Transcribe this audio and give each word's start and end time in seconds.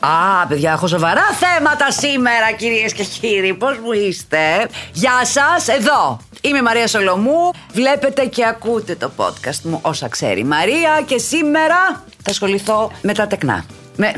Α, 0.00 0.46
παιδιά, 0.46 0.72
έχω 0.72 0.86
σοβαρά 0.86 1.22
θέματα 1.22 1.90
σήμερα, 1.90 2.52
κυρίες 2.56 2.92
και 2.92 3.04
κύριοι. 3.20 3.54
Πώς 3.54 3.78
μου 3.78 3.92
είστε. 3.92 4.68
Γεια 4.92 5.24
σας, 5.24 5.68
εδώ. 5.68 6.20
Είμαι 6.40 6.58
η 6.58 6.62
Μαρία 6.62 6.86
Σολομού. 6.86 7.50
Βλέπετε 7.72 8.24
και 8.26 8.46
ακούτε 8.46 8.94
το 8.94 9.10
podcast 9.16 9.60
μου 9.62 9.78
όσα 9.82 10.08
ξέρει 10.08 10.40
η 10.40 10.44
Μαρία 10.44 11.02
και 11.06 11.18
σήμερα 11.18 12.04
θα 12.22 12.30
ασχοληθώ 12.30 12.92
με 13.02 13.14
τα 13.14 13.26
τεκνά. 13.26 13.64
Με, 13.96 14.14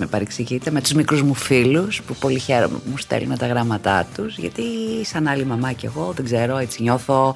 με 0.00 0.06
παρεξηγείτε, 0.06 0.70
με 0.70 0.80
τους 0.80 0.92
μικρούς 0.92 1.22
μου 1.22 1.34
φίλους 1.34 2.02
που 2.02 2.14
πολύ 2.14 2.38
χαίρομαι 2.38 2.78
που 2.78 2.90
μου 2.90 2.96
στέλνουν 2.96 3.38
τα 3.38 3.46
γράμματά 3.46 4.06
τους 4.14 4.38
γιατί 4.38 4.62
σαν 5.02 5.26
άλλη 5.26 5.44
μαμά 5.44 5.72
και 5.72 5.86
εγώ 5.86 6.12
δεν 6.16 6.24
ξέρω 6.24 6.56
έτσι 6.56 6.82
νιώθω 6.82 7.34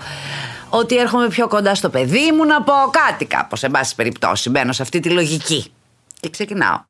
ότι 0.68 0.96
έρχομαι 0.96 1.28
πιο 1.28 1.48
κοντά 1.48 1.74
στο 1.74 1.88
παιδί 1.90 2.32
μου 2.36 2.44
να 2.44 2.62
πω 2.62 2.72
κάτι 2.90 3.24
κάπως 3.24 3.58
σε 3.58 3.68
πάση 3.68 3.94
περιπτώσει 3.94 4.50
μπαίνω 4.50 4.72
σε 4.72 4.82
αυτή 4.82 5.00
τη 5.00 5.10
λογική 5.10 5.72
και 6.20 6.30
ξεκινάω 6.30 6.80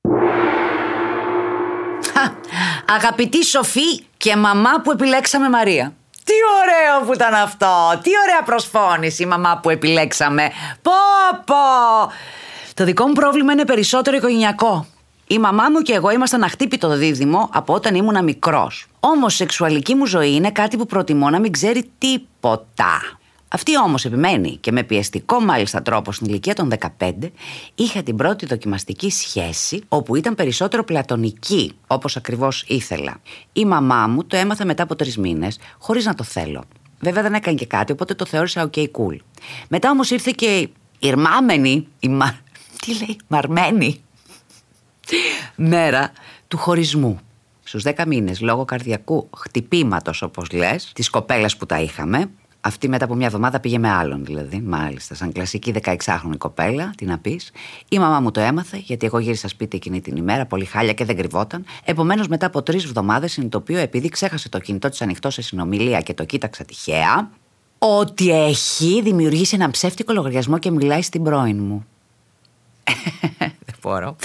Αγαπητή 2.97 3.45
Σοφή 3.45 4.05
και 4.17 4.37
μαμά 4.37 4.81
που 4.83 4.91
επιλέξαμε 4.91 5.49
Μαρία 5.49 5.93
τι 6.25 6.33
ωραίο 6.63 7.07
που 7.07 7.13
ήταν 7.13 7.35
αυτό! 7.35 8.01
Τι 8.03 8.11
ωραία 8.27 8.43
προσφώνηση 8.45 9.23
η 9.23 9.27
μαμά 9.27 9.61
που 9.63 9.71
επιλέξαμε. 9.71 10.51
Πω 10.83 10.93
πω! 11.45 11.55
Το 12.75 12.85
δικό 12.85 13.07
μου 13.07 13.13
πρόβλημα 13.13 13.53
είναι 13.53 13.65
περισσότερο 13.65 14.17
οικογενειακό. 14.17 14.87
Η 15.27 15.39
μαμά 15.39 15.71
μου 15.71 15.81
και 15.81 15.93
εγώ 15.93 16.11
ήμασταν 16.11 16.43
αχτύπητο 16.43 16.97
δίδυμο 16.97 17.49
από 17.53 17.75
όταν 17.75 17.95
ήμουν 17.95 18.25
μικρός. 18.25 18.87
Όμως, 19.01 19.33
η 19.33 19.37
σεξουαλική 19.37 19.95
μου 19.95 20.07
ζωή 20.07 20.35
είναι 20.35 20.51
κάτι 20.51 20.77
που 20.77 20.87
προτιμώ 20.87 21.31
να 21.31 21.41
μην 21.41 21.53
ξέρει 21.53 21.91
τίποτα. 21.99 23.01
Αυτή 23.49 23.79
όμως 23.79 24.05
επιμένει 24.05 24.57
και 24.57 24.73
με 24.73 24.83
πιεστικό 24.83 25.41
μάλιστα 25.41 25.83
τρόπο 25.83 26.13
στην 26.13 26.27
ηλικία 26.27 26.55
των 26.55 26.73
15 26.99 27.13
είχα 27.75 28.03
την 28.03 28.17
πρώτη 28.17 28.47
δοκιμαστική 28.47 29.11
σχέση 29.11 29.83
όπου 29.89 30.17
ήταν 30.17 30.35
περισσότερο 30.35 30.85
πλατωνική 30.85 31.73
όπως 31.87 32.17
ακριβώς 32.17 32.65
ήθελα. 32.67 33.21
Η 33.53 33.65
μαμά 33.65 34.07
μου 34.07 34.25
το 34.25 34.37
έμαθα 34.37 34.65
μετά 34.65 34.83
από 34.83 34.97
τρεις 34.97 35.19
μήνες 35.19 35.59
χωρίς 35.79 36.05
να 36.05 36.15
το 36.15 36.25
θέλω. 36.25 36.65
Βέβαια 37.01 37.23
δεν 37.23 37.35
έκανε 37.35 37.57
και 37.57 37.67
κάτι 37.67 37.93
οπότε 37.93 38.15
το 38.15 38.27
θεώρησα 38.27 38.71
ok 38.71 38.79
cool. 38.79 39.17
Μετά 39.69 39.91
όμως 39.91 40.11
ήρθε 40.11 40.33
και 40.35 40.59
η 40.59 40.73
Ιρμάμενη, 40.99 41.87
η 42.01 42.09
μα... 42.09 42.39
τι 42.81 42.99
λέει, 42.99 43.17
μαρμένη 43.27 44.05
μέρα 45.57 46.13
του 46.49 46.57
χωρισμού. 46.57 47.21
Στους 47.65 47.83
10 47.83 48.07
μήνες, 48.07 48.41
λόγω 48.41 48.65
καρδιακού 48.65 49.29
χτυπήματος, 49.37 50.23
όπως 50.23 50.51
λες, 50.53 50.93
της 50.95 51.11
κοπέλας 51.11 51.57
που 51.57 51.67
τα 51.67 51.81
είχαμε, 51.81 52.31
αυτή 52.67 52.89
μετά 52.89 53.05
από 53.05 53.15
μια 53.15 53.27
εβδομάδα 53.27 53.61
πήγε 53.61 53.79
με 53.79 53.91
άλλον, 53.91 54.25
δηλαδή. 54.25 54.61
Μάλιστα, 54.61 55.15
σαν 55.15 55.33
κλασική 55.33 55.75
16χρονη 55.83 56.37
κοπέλα, 56.39 56.93
τι 56.97 57.05
να 57.05 57.19
πεις. 57.19 57.53
Η 57.89 57.99
μαμά 57.99 58.21
μου 58.21 58.31
το 58.31 58.41
έμαθε, 58.41 58.77
γιατί 58.77 59.07
εγώ 59.07 59.19
γύρισα 59.19 59.49
σπίτι 59.49 59.77
εκείνη 59.77 60.01
την 60.01 60.17
ημέρα, 60.17 60.47
πολύ 60.47 60.65
χάλια 60.65 60.93
και 60.93 61.05
δεν 61.05 61.17
κρυβόταν. 61.17 61.65
Επομένως, 61.85 62.29
μετά 62.29 62.47
από 62.47 62.63
τρεις 62.63 62.85
εβδομάδες, 62.85 63.33
συνειδητοποιώ, 63.33 63.79
επειδή 63.79 64.09
ξέχασε 64.09 64.49
το 64.49 64.59
κινητό 64.59 64.89
της 64.89 65.03
ανοιχτό 65.03 65.31
σε 65.31 65.43
συνομιλία 65.43 66.01
και 66.01 66.15
το 66.15 66.25
κοίταξα 66.25 66.65
τυχαία, 66.65 67.31
ότι 67.79 68.31
έχει 68.31 69.01
δημιουργήσει 69.03 69.55
ένα 69.55 69.71
ψεύτικο 69.71 70.13
λογαριασμό 70.13 70.59
και 70.59 70.71
μιλάει 70.71 71.03
στην 71.03 71.23
πρώην 71.23 71.63
μου. 71.63 71.87
δεν 73.39 73.77
μπορώ. 73.83 74.17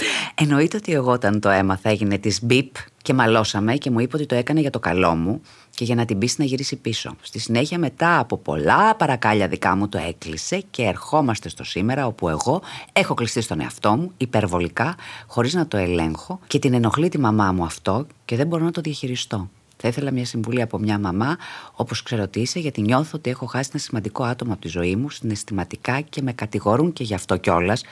Εννοείται 0.42 0.76
ότι 0.76 0.92
εγώ 0.92 1.12
όταν 1.12 1.40
το 1.40 1.48
έμαθα 1.48 1.90
έγινε 1.90 2.18
της 2.18 2.42
μπιπ 2.42 2.74
και 3.02 3.14
μαλώσαμε 3.14 3.74
και 3.74 3.90
μου 3.90 4.00
είπε 4.00 4.16
ότι 4.16 4.26
το 4.26 4.34
έκανε 4.34 4.60
για 4.60 4.70
το 4.70 4.78
καλό 4.78 5.14
μου 5.14 5.40
και 5.70 5.84
για 5.84 5.94
να 5.94 6.04
την 6.04 6.18
πείσει 6.18 6.34
να 6.38 6.44
γυρίσει 6.44 6.76
πίσω. 6.76 7.16
Στη 7.22 7.38
συνέχεια, 7.38 7.78
μετά 7.78 8.18
από 8.18 8.36
πολλά 8.36 8.94
παρακάλια 8.94 9.48
δικά 9.48 9.76
μου, 9.76 9.88
το 9.88 9.98
έκλεισε 9.98 10.62
και 10.70 10.82
ερχόμαστε 10.82 11.48
στο 11.48 11.64
σήμερα, 11.64 12.06
όπου 12.06 12.28
εγώ 12.28 12.62
έχω 12.92 13.14
κλειστεί 13.14 13.40
στον 13.40 13.60
εαυτό 13.60 13.96
μου 13.96 14.12
υπερβολικά, 14.16 14.94
χωρίς 15.26 15.54
να 15.54 15.66
το 15.66 15.76
ελέγχω 15.76 16.40
και 16.46 16.58
την 16.58 16.74
ενοχλεί 16.74 17.08
τη 17.08 17.18
μαμά 17.18 17.52
μου 17.52 17.64
αυτό 17.64 18.06
και 18.24 18.36
δεν 18.36 18.46
μπορώ 18.46 18.64
να 18.64 18.70
το 18.70 18.80
διαχειριστώ. 18.80 19.50
Θα 19.76 19.88
ήθελα 19.88 20.10
μια 20.10 20.24
συμβουλή 20.24 20.62
από 20.62 20.78
μια 20.78 20.98
μαμά, 20.98 21.36
όπως 21.72 22.02
ξέρω 22.02 22.22
ότι 22.22 22.40
είσαι, 22.40 22.58
γιατί 22.58 22.80
νιώθω 22.80 23.10
ότι 23.14 23.30
έχω 23.30 23.46
χάσει 23.46 23.68
ένα 23.72 23.82
σημαντικό 23.82 24.24
άτομο 24.24 24.52
από 24.52 24.60
τη 24.60 24.68
ζωή 24.68 24.96
μου, 24.96 25.10
συναισθηματικά 25.10 26.00
και 26.00 26.22
με 26.22 26.32
κατηγορούν 26.32 26.92
και 26.92 27.04
γι' 27.04 27.14
αυτό 27.14 27.36
κιόλας. 27.36 27.82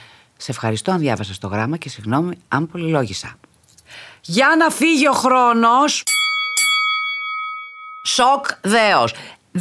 Σε 0.40 0.50
ευχαριστώ 0.50 0.90
αν 0.90 0.98
διάβασα 0.98 1.32
το 1.40 1.46
γράμμα 1.46 1.76
και 1.76 1.88
συγγνώμη 1.88 2.38
αν 2.48 2.66
πολυλόγησα. 2.66 3.36
Για 4.20 4.48
να 4.58 4.70
φύγει 4.70 5.08
ο 5.08 5.12
χρόνος 5.12 6.02
Σοκ 8.02 8.46
δέος. 8.60 9.14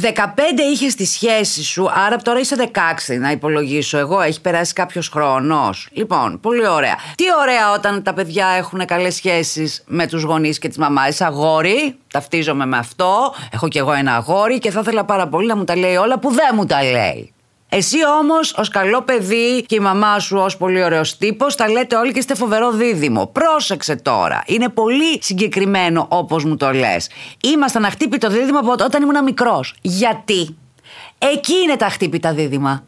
είχες 0.72 0.94
τη 0.94 1.04
σχέση 1.04 1.64
σου, 1.64 1.90
άρα 1.92 2.16
τώρα 2.16 2.38
είσαι 2.38 2.70
16 3.08 3.18
να 3.18 3.30
υπολογίσω 3.30 3.98
εγώ. 3.98 4.20
Έχει 4.20 4.40
περάσει 4.40 4.72
κάποιος 4.72 5.08
χρόνος. 5.08 5.88
Λοιπόν, 5.92 6.40
πολύ 6.40 6.68
ωραία. 6.68 6.94
Τι 7.14 7.24
ωραία 7.40 7.72
όταν 7.72 8.02
τα 8.02 8.14
παιδιά 8.14 8.46
έχουν 8.46 8.84
καλές 8.84 9.14
σχέσεις 9.14 9.84
με 9.86 10.06
τους 10.06 10.22
γονείς 10.22 10.58
και 10.58 10.68
τις 10.68 10.78
μαμάδε. 10.78 11.24
Αγόρι, 11.24 11.98
ταυτίζομαι 12.12 12.66
με 12.66 12.78
αυτό. 12.78 13.34
Έχω 13.52 13.68
κι 13.68 13.78
εγώ 13.78 13.92
ένα 13.92 14.14
αγόρι 14.14 14.58
και 14.58 14.70
θα 14.70 14.80
ήθελα 14.80 15.04
πάρα 15.04 15.28
πολύ 15.28 15.46
να 15.46 15.56
μου 15.56 15.64
τα 15.64 15.76
λέει 15.76 15.96
όλα 15.96 16.18
που 16.18 16.30
δεν 16.30 16.50
μου 16.54 16.66
τα 16.66 16.82
λέει. 16.82 17.32
Εσύ 17.70 17.96
όμως, 18.20 18.54
ως 18.56 18.68
καλό 18.68 19.02
παιδί 19.02 19.64
και 19.66 19.74
η 19.74 19.78
μαμά 19.78 20.18
σου 20.18 20.36
ως 20.36 20.56
πολύ 20.56 20.82
ωραίος 20.82 21.16
τύπος, 21.16 21.54
τα 21.54 21.70
λέτε 21.70 21.96
όλοι 21.96 22.12
και 22.12 22.18
είστε 22.18 22.34
φοβερό 22.34 22.70
δίδυμο. 22.70 23.26
Πρόσεξε 23.26 23.96
τώρα. 23.96 24.42
Είναι 24.46 24.68
πολύ 24.68 25.22
συγκεκριμένο 25.22 26.06
όπως 26.08 26.44
μου 26.44 26.56
το 26.56 26.72
λες. 26.72 27.10
Ήμασταν 27.54 27.84
αχτύπητο 27.84 28.28
δίδυμο 28.30 28.58
από 28.58 28.70
όταν 28.70 29.02
ήμουν 29.02 29.22
μικρός. 29.24 29.74
Γιατί; 29.82 30.56
Εκεί 31.18 31.54
είναι 31.64 31.76
τα 31.76 31.88
χτύπητα 31.88 32.34
δίδυμα. 32.34 32.84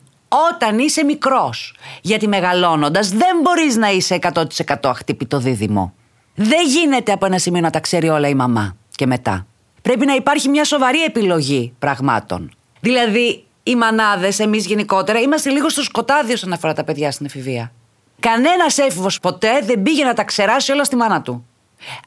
Όταν 0.52 0.78
είσαι 0.78 1.04
μικρός. 1.04 1.74
Γιατί 2.02 2.28
μεγαλώνοντας 2.28 3.08
δεν 3.08 3.40
μπορείς 3.42 3.76
να 3.76 3.90
είσαι 3.90 4.14
100% 4.14 4.44
αχτύπητο 4.82 5.38
δίδυμο. 5.38 5.94
Δεν 6.34 6.66
γίνεται 6.66 7.12
από 7.12 7.26
ένα 7.26 7.38
σημείο 7.38 7.60
να 7.60 7.70
τα 7.70 7.80
ξέρει 7.80 8.08
όλα 8.08 8.28
η 8.28 8.34
μαμά 8.34 8.76
και 8.94 9.06
μετά. 9.06 9.46
Πρέπει 9.82 10.06
να 10.06 10.14
υπάρχει 10.14 10.48
μια 10.48 10.64
σοβαρή 10.64 11.02
επιλογή 11.02 11.72
πραγμάτων. 11.78 12.50
Δηλαδή, 12.80 13.44
οι 13.62 13.76
μανάδες, 13.76 14.38
εμείς 14.38 14.66
γενικότερα, 14.66 15.18
είμαστε 15.18 15.50
λίγο 15.50 15.68
στο 15.68 15.82
σκοτάδι 15.82 16.32
όσον 16.32 16.52
αφορά 16.52 16.72
τα 16.72 16.84
παιδιά 16.84 17.10
στην 17.10 17.26
εφηβεία. 17.26 17.72
Κανένας 18.20 18.78
έφηβος 18.78 19.20
ποτέ 19.20 19.60
δεν 19.62 19.82
πήγε 19.82 20.04
να 20.04 20.14
τα 20.14 20.24
ξεράσει 20.24 20.72
όλα 20.72 20.84
στη 20.84 20.96
μάνα 20.96 21.22
του. 21.22 21.46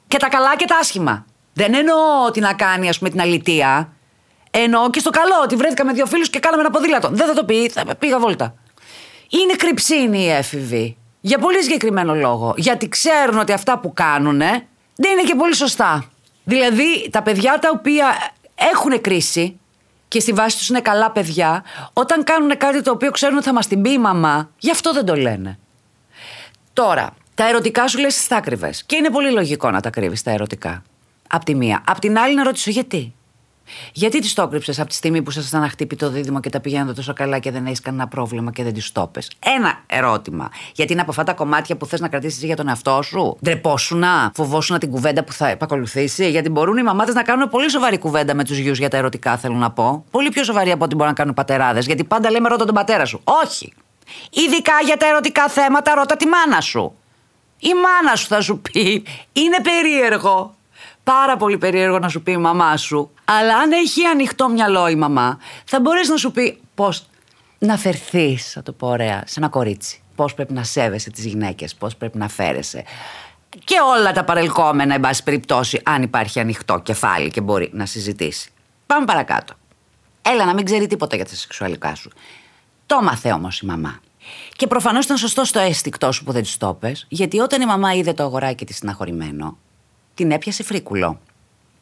Και 0.08 0.18
τα 0.18 0.30
καλά 0.30 0.56
και 0.56 0.66
τα 0.66 0.78
άσχημα. 0.78 1.25
Δεν 1.53 1.74
εννοώ 1.74 2.25
ότι 2.28 2.40
να 2.40 2.53
κάνει, 2.53 2.90
ας 2.90 2.97
πούμε, 2.97 3.09
την 3.09 3.22
αλητία. 3.22 3.94
Εννοώ 4.52 4.90
και 4.90 5.00
στο 5.00 5.09
καλό, 5.09 5.34
ότι 5.44 5.56
βρέθηκα 5.56 5.86
με 5.86 5.94
δύο 5.94 6.06
φίλους 6.06 6.30
και 6.30 6.40
κάναμε 6.40 6.62
ένα 6.62 6.72
ποδήλατο. 6.72 7.09
Δεν 7.12 7.28
θα 7.28 7.34
το 7.34 7.44
πει, 7.46 7.69
θα 7.69 7.96
πήγα 8.00 8.19
βόλτα. 8.19 8.56
Είναι 9.30 9.53
κρυψίνοι 9.53 10.24
οι 10.24 10.30
έφηβοι. 10.30 10.97
Για 11.22 11.38
πολύ 11.38 11.63
συγκεκριμένο 11.63 12.16
λόγο. 12.16 12.53
Γιατί 12.58 12.90
ξέρουν 12.90 13.40
ότι 13.40 13.52
αυτά 13.52 13.80
που 13.80 13.94
κάνουν 13.94 14.38
δεν 14.96 15.12
είναι 15.12 15.24
και 15.25 15.36
πολύ 15.36 15.56
σωστά. 15.56 16.09
Δηλαδή, 16.44 17.09
τα 17.12 17.22
παιδιά 17.22 17.59
τα 17.59 17.69
οποία 17.74 18.34
έχουν 18.56 19.02
κρίση 19.02 19.59
και 20.13 20.19
στη 20.19 20.34
βάση 20.34 20.57
τους 20.57 20.69
είναι 20.69 20.81
καλά 20.81 21.12
παιδιά, 21.12 21.63
όταν 21.94 22.24
κάνουν 22.24 22.57
κάτι 22.57 22.81
το 22.81 22.91
οποίο 22.91 23.12
ξέρουν 23.12 23.38
ότι 23.38 23.46
θα 23.46 23.53
μας 23.53 23.68
την 23.68 23.81
πει 23.81 23.91
η 23.91 23.97
μαμά, 23.97 24.50
γι' 24.57 24.72
αυτό 24.72 24.94
δεν 24.94 25.06
το 25.06 25.16
λένε. 25.16 25.59
Τώρα, 26.74 27.13
τα 27.35 27.47
ερωτικά 27.47 27.88
σου 27.88 28.00
λες 28.00 28.28
τα 28.28 28.40
κρύβε. 28.40 28.74
Και 28.85 28.96
είναι 28.96 29.09
πολύ 29.09 29.31
λογικό 29.31 29.72
να 29.72 29.81
τα 29.81 29.90
κρύβεις 29.90 30.24
τα 30.24 30.31
ερωτικά. 30.31 30.84
Απ' 31.29 31.44
τη 31.44 31.56
μία. 31.56 31.84
Απ' 31.88 32.00
την 32.00 32.18
άλλη 32.18 32.35
να 32.35 32.44
ρωτήσω 32.44 32.69
γιατί; 32.69 33.13
Γιατί 33.94 34.19
τη 34.19 34.34
το 34.34 34.47
κρύψε 34.47 34.81
από 34.81 34.90
τη 34.90 34.96
στιγμή 34.96 35.22
που 35.22 35.31
σας 35.31 35.47
ήταν 35.47 35.72
το 35.97 36.09
δίδυμο 36.09 36.40
και 36.40 36.50
τα 36.50 36.59
πηγαίνετε 36.59 36.94
τόσο 36.94 37.13
καλά 37.13 37.40
και 37.40 37.51
δεν 37.51 37.66
έχεις 37.66 37.79
κανένα 37.79 38.07
πρόβλημα 38.07 38.51
και 38.51 38.63
δεν 38.63 38.74
τη 38.74 38.91
το 38.91 39.12
Ένα 39.40 39.84
ερώτημα. 39.88 40.50
Γιατί 40.75 40.91
είναι 40.91 41.01
από 41.01 41.12
αυτά 41.12 41.24
τα 41.24 41.34
κομμάτια 41.34 41.75
που 41.75 41.85
θες 41.85 42.00
να 42.00 42.07
κρατήσεις 42.07 42.44
για 42.44 42.56
τον 42.56 42.68
εαυτό 42.68 43.01
σου; 43.01 43.38
Ντρεπόσουνα, 43.44 44.31
φοβόσουνα 44.35 44.79
την 44.79 44.90
κουβέντα 44.90 45.24
που 45.24 45.31
θα 45.31 45.47
επακολουθήσει; 45.47 46.29
Γιατί 46.29 46.50
μπορούν 46.50 46.78
οι 46.78 46.84
μαμάδες 46.84 47.16
να 47.16 47.24
κάνουν 47.24 47.50
πολύ 47.50 47.69
σοβαρή 47.69 47.97
κουβέντα 47.97 48.34
με 48.34 48.44
τους 48.44 48.57
γιους 48.57 48.78
για 48.78 48.90
τα 48.90 48.97
ερωτικά, 48.97 49.38
θέλω 49.38 49.56
να 49.56 49.72
πω. 49.72 50.06
Πολύ 50.12 50.30
πιο 50.30 50.44
σοβαρή 50.44 50.72
από 50.72 50.84
ό,τι 50.84 50.95
μπορούν 50.95 51.09
να 51.09 51.18
κάνουν 51.18 51.31
οι 51.31 51.35
πατεράδες. 51.35 51.85
Γιατί 51.85 52.03
πάντα 52.03 52.31
λέμε 52.31 52.50
ρώτα 52.50 52.66
τον 52.66 52.75
πατέρα 52.75 53.06
σου. 53.06 53.21
Όχι. 53.24 53.74
Ειδικά 54.30 54.74
για 54.86 54.98
τα 54.98 55.07
ερωτικά 55.07 55.48
θέματα, 55.48 55.94
ρώτα 55.94 56.15
τη 56.15 56.25
μάνα 56.27 56.62
σου. 56.62 56.94
Η 57.60 57.71
μάνα 57.74 58.15
σου 58.15 58.27
θα 58.27 58.42
σου 58.42 58.60
πει. 58.60 59.04
Είναι 59.33 59.57
περίεργο 59.63 60.56
πάρα 61.04 61.38
πολύ 61.38 61.57
περίεργο 61.57 62.00
να 62.00 62.10
σου 62.10 62.21
πει 62.21 62.31
η 62.31 62.38
μαμά 62.38 62.77
σου. 62.77 63.12
Αλλά 63.25 63.58
αν 63.58 63.72
έχει 63.72 64.06
ανοιχτό 64.06 64.50
μυαλό 64.50 64.88
η 64.88 64.96
μαμά, 64.96 65.40
θα 65.66 65.80
μπορέσει 65.80 66.10
να 66.10 66.18
σου 66.18 66.31
πει 66.31 66.60
πώς 66.75 67.06
να 67.60 67.78
φερθείς, 67.78 68.52
θα 68.52 68.64
το 68.64 68.72
πω 68.72 68.88
ωραία, 68.88 69.24
σε 69.25 69.40
ένα 69.40 69.50
κορίτσι. 69.50 70.02
Πώς 70.16 70.34
πρέπει 70.34 70.54
να 70.54 70.64
σέβεσαι 70.64 71.10
τις 71.10 71.25
γυναίκες, 71.25 71.75
πώς 71.75 71.96
πρέπει 71.96 72.18
να 72.18 72.28
φέρεσαι. 72.28 72.84
Και 73.64 73.75
όλα 73.98 74.12
τα 74.12 74.24
παρελκόμενα, 74.24 74.94
εν 74.94 75.00
πάση 75.00 75.24
περιπτώσει, 75.24 75.81
αν 75.84 76.02
υπάρχει 76.02 76.40
ανοιχτό 76.40 76.80
κεφάλι 76.80 77.30
και 77.30 77.42
μπορεί 77.42 77.70
να 77.74 77.86
συζητήσει. 77.86 78.52
Πάμε 78.86 79.06
παρακάτω. 79.06 79.54
Έλα 80.22 80.46
να 80.46 80.54
μην 80.54 80.66
ξέρει 80.66 80.88
τίποτα 80.88 81.16
για 81.16 81.25
τα 81.25 81.36
σεξουαλικά 81.36 81.96
σου. 81.96 82.10
Το 82.86 83.02
μάθε 83.02 83.31
όμως 83.31 83.60
η 83.60 83.66
μαμά. 83.66 84.00
Και 84.56 84.68
προφανώς 84.68 85.06
ήταν 85.06 85.18
σωστό 85.18 85.52
το 85.52 85.60
αίσθηκτό 85.60 86.12
σου 86.12 86.24
που 86.24 86.31
δεν 86.31 86.42
της 86.42 86.58
το 86.58 86.74
πες, 86.74 87.06
γιατί 87.10 87.40
όταν 87.40 87.62
η 87.62 87.66
μαμά 87.66 87.94
είδε 87.94 88.14
το 88.14 88.24
αγοράκι 88.24 88.66
της 88.66 88.75
συναχωρημένο, 88.75 89.58
την 90.14 90.31
έπιασε 90.31 90.64
φρίκουλο. 90.64 91.20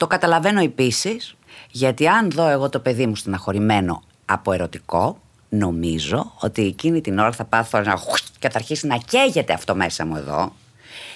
Το 0.01 0.07
καταλαβαίνω 0.07 0.62
επίσης, 0.62 1.36
γιατί 1.71 2.07
αν 2.07 2.31
δω 2.31 2.48
εγώ 2.48 2.69
το 2.69 2.80
παιδί 2.80 3.06
μου 3.06 3.15
στεναχωρημένο 3.15 4.03
από 4.25 4.51
ερωτικό, 4.51 5.18
Νομίζω 5.50 6.31
ότι 6.39 6.62
εκείνη 6.62 7.01
την 7.01 7.19
ώρα 7.19 7.31
θα 7.31 7.44
πάθω 7.44 7.77
ένα 7.77 8.00
και 8.39 8.50
θα 8.50 8.57
αρχίσει 8.57 8.88
να 8.88 8.98
καίγεται 8.98 9.53
αυτό 9.53 9.75
μέσα 9.75 10.06
μου 10.06 10.15
εδώ. 10.15 10.53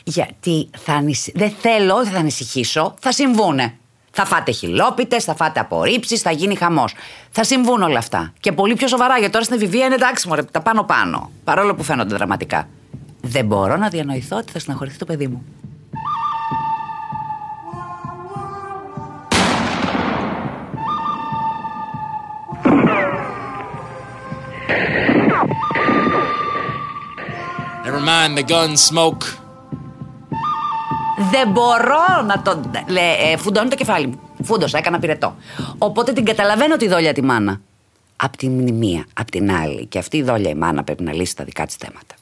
Γιατί 0.03 0.69
θα 0.77 0.93
ανησυχ... 0.93 1.33
δεν 1.33 1.51
θέλω, 1.61 1.95
δεν 2.03 2.11
θα 2.11 2.19
ανησυχήσω, 2.19 2.93
θα 2.99 3.11
συμβούνε. 3.11 3.77
Θα 4.11 4.25
φάτε 4.25 4.51
χιλόπιτες, 4.51 5.23
θα 5.23 5.35
φάτε 5.35 5.59
απορρίψεις, 5.59 6.21
θα 6.21 6.31
γίνει 6.31 6.55
χαμός. 6.55 6.93
Θα 7.31 7.43
συμβούν 7.43 7.81
όλα 7.81 7.97
αυτά. 7.97 8.33
Και 8.39 8.51
πολύ 8.51 8.75
πιο 8.75 8.87
σοβαρά, 8.87 9.17
γιατί 9.17 9.31
τώρα 9.31 9.45
στην 9.45 9.57
εφηβεία 9.57 9.85
είναι 9.85 9.95
εντάξει, 9.95 10.27
μωρέ, 10.27 10.43
τα 10.43 10.61
πάνω 10.61 10.83
πάνω. 10.83 11.31
Παρόλο 11.43 11.75
που 11.75 11.83
φαίνονται 11.83 12.15
δραματικά. 12.15 12.67
Δεν 13.21 13.45
μπορώ 13.45 13.77
να 13.77 13.89
διανοηθώ 13.89 14.37
ότι 14.37 14.51
θα 14.51 14.59
συναχωρηθεί 14.59 14.97
το 14.97 15.05
παιδί 15.05 15.27
μου. 15.27 15.45
Never 27.95 28.07
mind 28.07 28.37
the 28.37 28.43
gun 28.43 28.75
smoke. 28.75 29.25
Δεν 31.31 31.51
μπορώ 31.51 32.21
να 32.25 32.41
το. 32.41 32.61
Λέ, 32.87 33.31
ε, 33.31 33.37
φουντώνει 33.37 33.69
το 33.69 33.75
κεφάλι 33.75 34.07
μου. 34.07 34.19
Φούντοσα, 34.43 34.77
έκανα 34.77 34.99
πυρετό. 34.99 35.35
Οπότε 35.77 36.13
την 36.13 36.25
καταλαβαίνω 36.25 36.77
τη 36.77 36.87
δόλια 36.87 37.13
τη 37.13 37.21
μάνα. 37.21 37.61
Απ' 38.15 38.37
την 38.37 38.73
μία, 38.73 39.05
απ' 39.13 39.29
την 39.29 39.51
άλλη. 39.51 39.85
Και 39.85 39.99
αυτή 39.99 40.17
η 40.17 40.23
δόλια 40.23 40.49
η 40.49 40.55
μάνα 40.55 40.83
πρέπει 40.83 41.03
να 41.03 41.13
λύσει 41.13 41.35
τα 41.35 41.43
δικά 41.43 41.65
της 41.65 41.75
θέματα. 41.75 42.15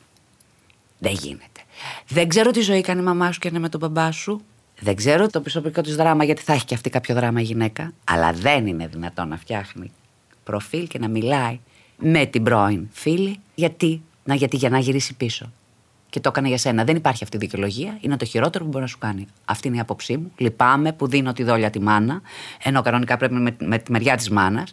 Δεν 0.97 1.11
γίνεται. 1.11 1.61
Δεν 2.07 2.27
ξέρω 2.27 2.51
τι 2.51 2.61
ζωή 2.61 2.81
κάνει 2.81 2.99
η 2.99 3.03
μαμά 3.03 3.31
σου 3.31 3.39
και 3.39 3.47
είναι 3.47 3.59
με 3.59 3.69
τον 3.69 3.79
μπαμπά 3.79 4.11
σου. 4.11 4.41
Δεν 4.79 4.95
ξέρω 4.95 5.27
το 5.27 5.41
προσωπικό 5.41 5.81
της 5.81 5.95
δράμα, 5.95 6.23
γιατί 6.23 6.41
θα 6.41 6.53
έχει 6.53 6.65
και 6.65 6.73
αυτή 6.73 6.89
κάποιο 6.89 7.15
δράμα 7.15 7.39
η 7.39 7.43
γυναίκα. 7.43 7.93
Αλλά 8.03 8.31
δεν 8.31 8.67
είναι 8.67 8.87
δυνατόν 8.87 9.27
να 9.27 9.37
φτιάχνει 9.37 9.91
προφίλ 10.43 10.87
και 10.87 10.99
να 10.99 11.07
μιλάει 11.07 11.59
με 11.97 12.25
την 12.25 12.43
πρώην 12.43 12.87
φίλη. 12.91 13.39
Γιατί, 13.55 14.01
να, 14.23 14.35
γιατί 14.35 14.57
για 14.57 14.69
να 14.69 14.79
γυρίσει 14.79 15.13
πίσω. 15.13 15.51
Και 16.13 16.19
το 16.19 16.29
έκανε 16.29 16.47
για 16.47 16.57
σένα. 16.57 16.83
Δεν 16.83 16.95
υπάρχει 16.95 17.23
αυτή 17.23 17.35
η 17.35 17.39
δικαιολογία. 17.39 17.97
Είναι 18.01 18.17
το 18.17 18.25
χειρότερο 18.25 18.63
που 18.63 18.69
μπορεί 18.69 18.83
να 18.83 18.89
σου 18.89 18.97
κάνει. 18.97 19.27
Αυτή 19.45 19.67
είναι 19.67 19.77
η 19.77 19.79
άποψή 19.79 20.17
μου. 20.17 20.31
Λυπάμαι 20.37 20.93
που 20.93 21.07
δίνω 21.07 21.33
τη 21.33 21.43
δόλια 21.43 21.69
τη 21.69 21.79
μάνα, 21.79 22.21
ενώ 22.63 22.81
κανονικά 22.81 23.17
πρέπει 23.17 23.33
με, 23.33 23.55
με 23.59 23.77
τη 23.77 23.91
μεριά 23.91 24.15
της 24.15 24.29
μάνας. 24.29 24.71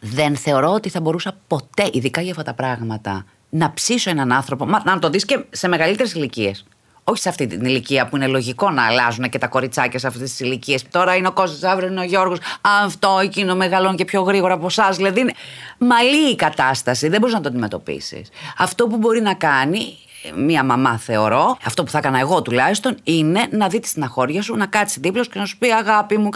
Δεν 0.00 0.36
θεωρώ 0.36 0.70
ότι 0.70 0.88
θα 0.88 1.00
μπορούσα 1.00 1.36
ποτέ, 1.46 1.90
ειδικά 1.92 2.20
για 2.20 2.30
αυτά 2.30 2.42
τα 2.42 2.54
πράγματα, 2.54 3.24
να 3.48 3.72
ψήσω 3.72 4.10
έναν 4.10 4.32
άνθρωπο. 4.32 4.66
Μα, 4.66 4.82
να 4.84 4.98
το 4.98 5.08
δεις 5.08 5.24
και 5.24 5.44
σε 5.50 5.68
μεγαλύτερες 5.68 6.12
ηλικίες. 6.12 6.64
Όχι 7.04 7.20
σε 7.20 7.28
αυτή 7.28 7.46
την 7.46 7.64
ηλικία 7.64 8.08
που 8.08 8.16
είναι 8.16 8.26
λογικό 8.26 8.70
να 8.70 8.86
αλλάζουν 8.86 9.28
και 9.28 9.38
τα 9.38 9.46
κοριτσάκια 9.46 9.98
σε 9.98 10.06
αυτές 10.06 10.30
τις 10.30 10.40
ηλικίες. 10.40 10.88
Τώρα 10.90 11.14
είναι 11.14 11.28
ο 11.28 11.32
Κώστας, 11.32 11.70
αύριο 11.70 11.88
είναι 11.88 12.00
ο 12.00 12.04
Γιώργος. 12.04 12.38
Αυτό, 12.60 13.18
εκείνο 13.22 13.54
μεγαλώνει 13.54 13.96
και 13.96 14.04
πιο 14.04 14.22
γρήγορα 14.22 14.54
από 14.54 14.66
εσάς. 14.66 14.96
Δηλαδή 14.96 15.20
είναι 15.20 15.32
μαλλή 15.78 16.30
η 16.30 16.36
κατάσταση. 16.36 17.08
Δεν 17.08 17.20
μπορείς 17.20 17.34
να 17.34 17.40
το 17.40 17.48
αντιμετωπίσεις. 17.48 18.28
Αυτό 18.58 18.86
που 18.86 18.96
μπορεί 18.96 19.20
να 19.20 19.34
κάνει 19.34 19.96
μία 20.34 20.64
μαμά 20.64 20.98
θεωρώ, 20.98 21.56
αυτό 21.64 21.84
που 21.84 21.90
θα 21.90 21.98
έκανα 21.98 22.18
εγώ 22.18 22.42
τουλάχιστον, 22.42 22.96
είναι 23.02 23.46
να 23.50 23.68
δει 23.68 23.80
τη 23.80 23.88
στεναχώρια 23.88 24.42
σου, 24.42 24.56
να 24.56 24.66
κάτσει 24.66 25.00
δίπλα 25.00 25.22
σου 25.22 25.30
και 25.30 25.38
να 25.38 25.44
σου 25.44 25.58
πει 25.58 25.72
αγάπη 25.72 26.18
μου, 26.18 26.28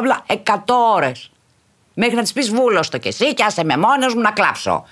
μπλα 0.00 0.22
εκατό 0.26 0.92
ώρες. 0.94 1.30
Μέχρι 1.94 2.14
να 2.14 2.22
της 2.22 2.32
πεις 2.32 2.50
βούλωστο 2.50 2.98
κι 2.98 3.08
εσύ 3.08 3.34
και 3.34 3.44
άσε 3.44 3.64
με 3.64 3.76
μόνος 3.76 4.14
μου 4.14 4.20
να 4.20 4.30
κλάψω. 4.30 4.84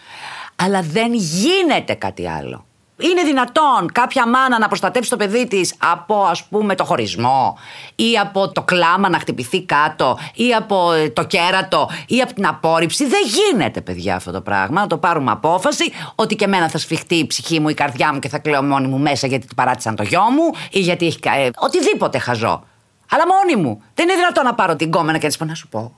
Αλλά 0.56 0.82
δεν 0.82 1.12
γίνεται 1.14 1.94
κάτι 1.94 2.28
άλλο. 2.28 2.66
Είναι 2.98 3.22
δυνατόν 3.22 3.92
κάποια 3.92 4.28
μάνα 4.28 4.58
να 4.58 4.68
προστατεύσει 4.68 5.10
το 5.10 5.16
παιδί 5.16 5.48
της 5.48 5.74
από 5.78 6.22
ας 6.22 6.44
πούμε 6.44 6.74
το 6.74 6.84
χωρισμό 6.84 7.58
ή 7.94 8.18
από 8.18 8.52
το 8.52 8.62
κλάμα 8.62 9.08
να 9.08 9.18
χτυπηθεί 9.18 9.62
κάτω 9.62 10.18
ή 10.34 10.54
από 10.54 10.90
το 11.12 11.24
κέρατο 11.24 11.90
ή 12.06 12.20
από 12.20 12.34
την 12.34 12.46
απόρριψη. 12.46 13.06
Δεν 13.06 13.20
γίνεται 13.24 13.80
παιδιά 13.80 14.14
αυτό 14.16 14.30
το 14.30 14.40
πράγμα. 14.40 14.80
Να 14.80 14.86
το 14.86 14.96
πάρουμε 14.96 15.30
απόφαση 15.30 15.92
ότι 16.14 16.36
και 16.36 16.44
εμένα 16.44 16.68
θα 16.68 16.78
σφιχτεί 16.78 17.14
η 17.14 17.26
ψυχή 17.26 17.60
μου, 17.60 17.68
η 17.68 17.74
καρδιά 17.74 18.12
μου 18.12 18.18
και 18.18 18.28
θα 18.28 18.38
κλαίω 18.38 18.62
μόνη 18.62 18.86
μου 18.86 18.98
μέσα 18.98 19.26
γιατί 19.26 19.46
του 19.46 19.54
παράτησαν 19.54 19.96
το 19.96 20.02
γιο 20.02 20.22
μου 20.22 20.50
ή 20.70 20.80
γιατί 20.80 21.06
έχει. 21.06 21.18
Ε, 21.22 21.48
οτιδήποτε 21.58 22.18
χαζό. 22.18 22.64
Αλλά 23.10 23.24
μόνη 23.26 23.62
μου. 23.62 23.82
Δεν 23.94 24.08
είναι 24.08 24.16
δυνατόν 24.16 24.44
να 24.44 24.54
πάρω 24.54 24.76
την 24.76 24.90
κόμενα 24.90 25.18
και 25.18 25.22
να 25.22 25.28
της 25.28 25.36
πω 25.36 25.44
να 25.44 25.54
σου 25.54 25.68
πω. 25.68 25.92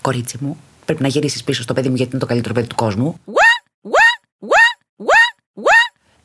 Κορίτσι 0.00 0.38
μου, 0.40 0.56
πρέπει 0.84 1.02
να 1.02 1.08
γυρίσεις 1.08 1.44
πίσω 1.44 1.62
στο 1.62 1.74
παιδί 1.74 1.88
μου 1.88 1.94
γιατί 1.94 2.10
είναι 2.10 2.20
το 2.20 2.26
καλύτερο 2.26 2.54
παιδί 2.54 2.66
του 2.66 2.74
κόσμου. 2.74 3.20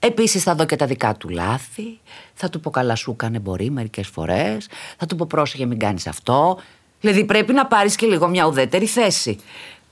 Επίσης 0.03 0.44
θα 0.44 0.56
δω 0.56 0.65
και 0.65 0.75
τα 0.75 0.86
δικά 0.86 1.15
του 1.15 1.30
λάθη. 1.30 2.00
Θα 2.33 2.50
του 2.50 2.59
πω 2.59 2.69
καλά 2.69 2.95
σου 2.95 3.12
έκανε 3.12 3.39
μπορεί 3.39 3.69
μερικές 3.69 4.07
φορές. 4.07 4.69
Θα 4.98 5.06
του 5.06 5.15
πω 5.15 5.25
πρόσεχε 5.30 5.65
μην 5.65 5.80
κάνεις 5.80 6.07
αυτό. 6.07 6.57
Δηλαδή 7.00 7.25
πρέπει 7.25 7.53
να 7.53 7.65
πάρεις 7.65 7.95
και 7.95 8.06
λίγο 8.06 8.27
μια 8.27 8.45
ουδέτερη 8.45 8.86
θέση. 8.86 9.39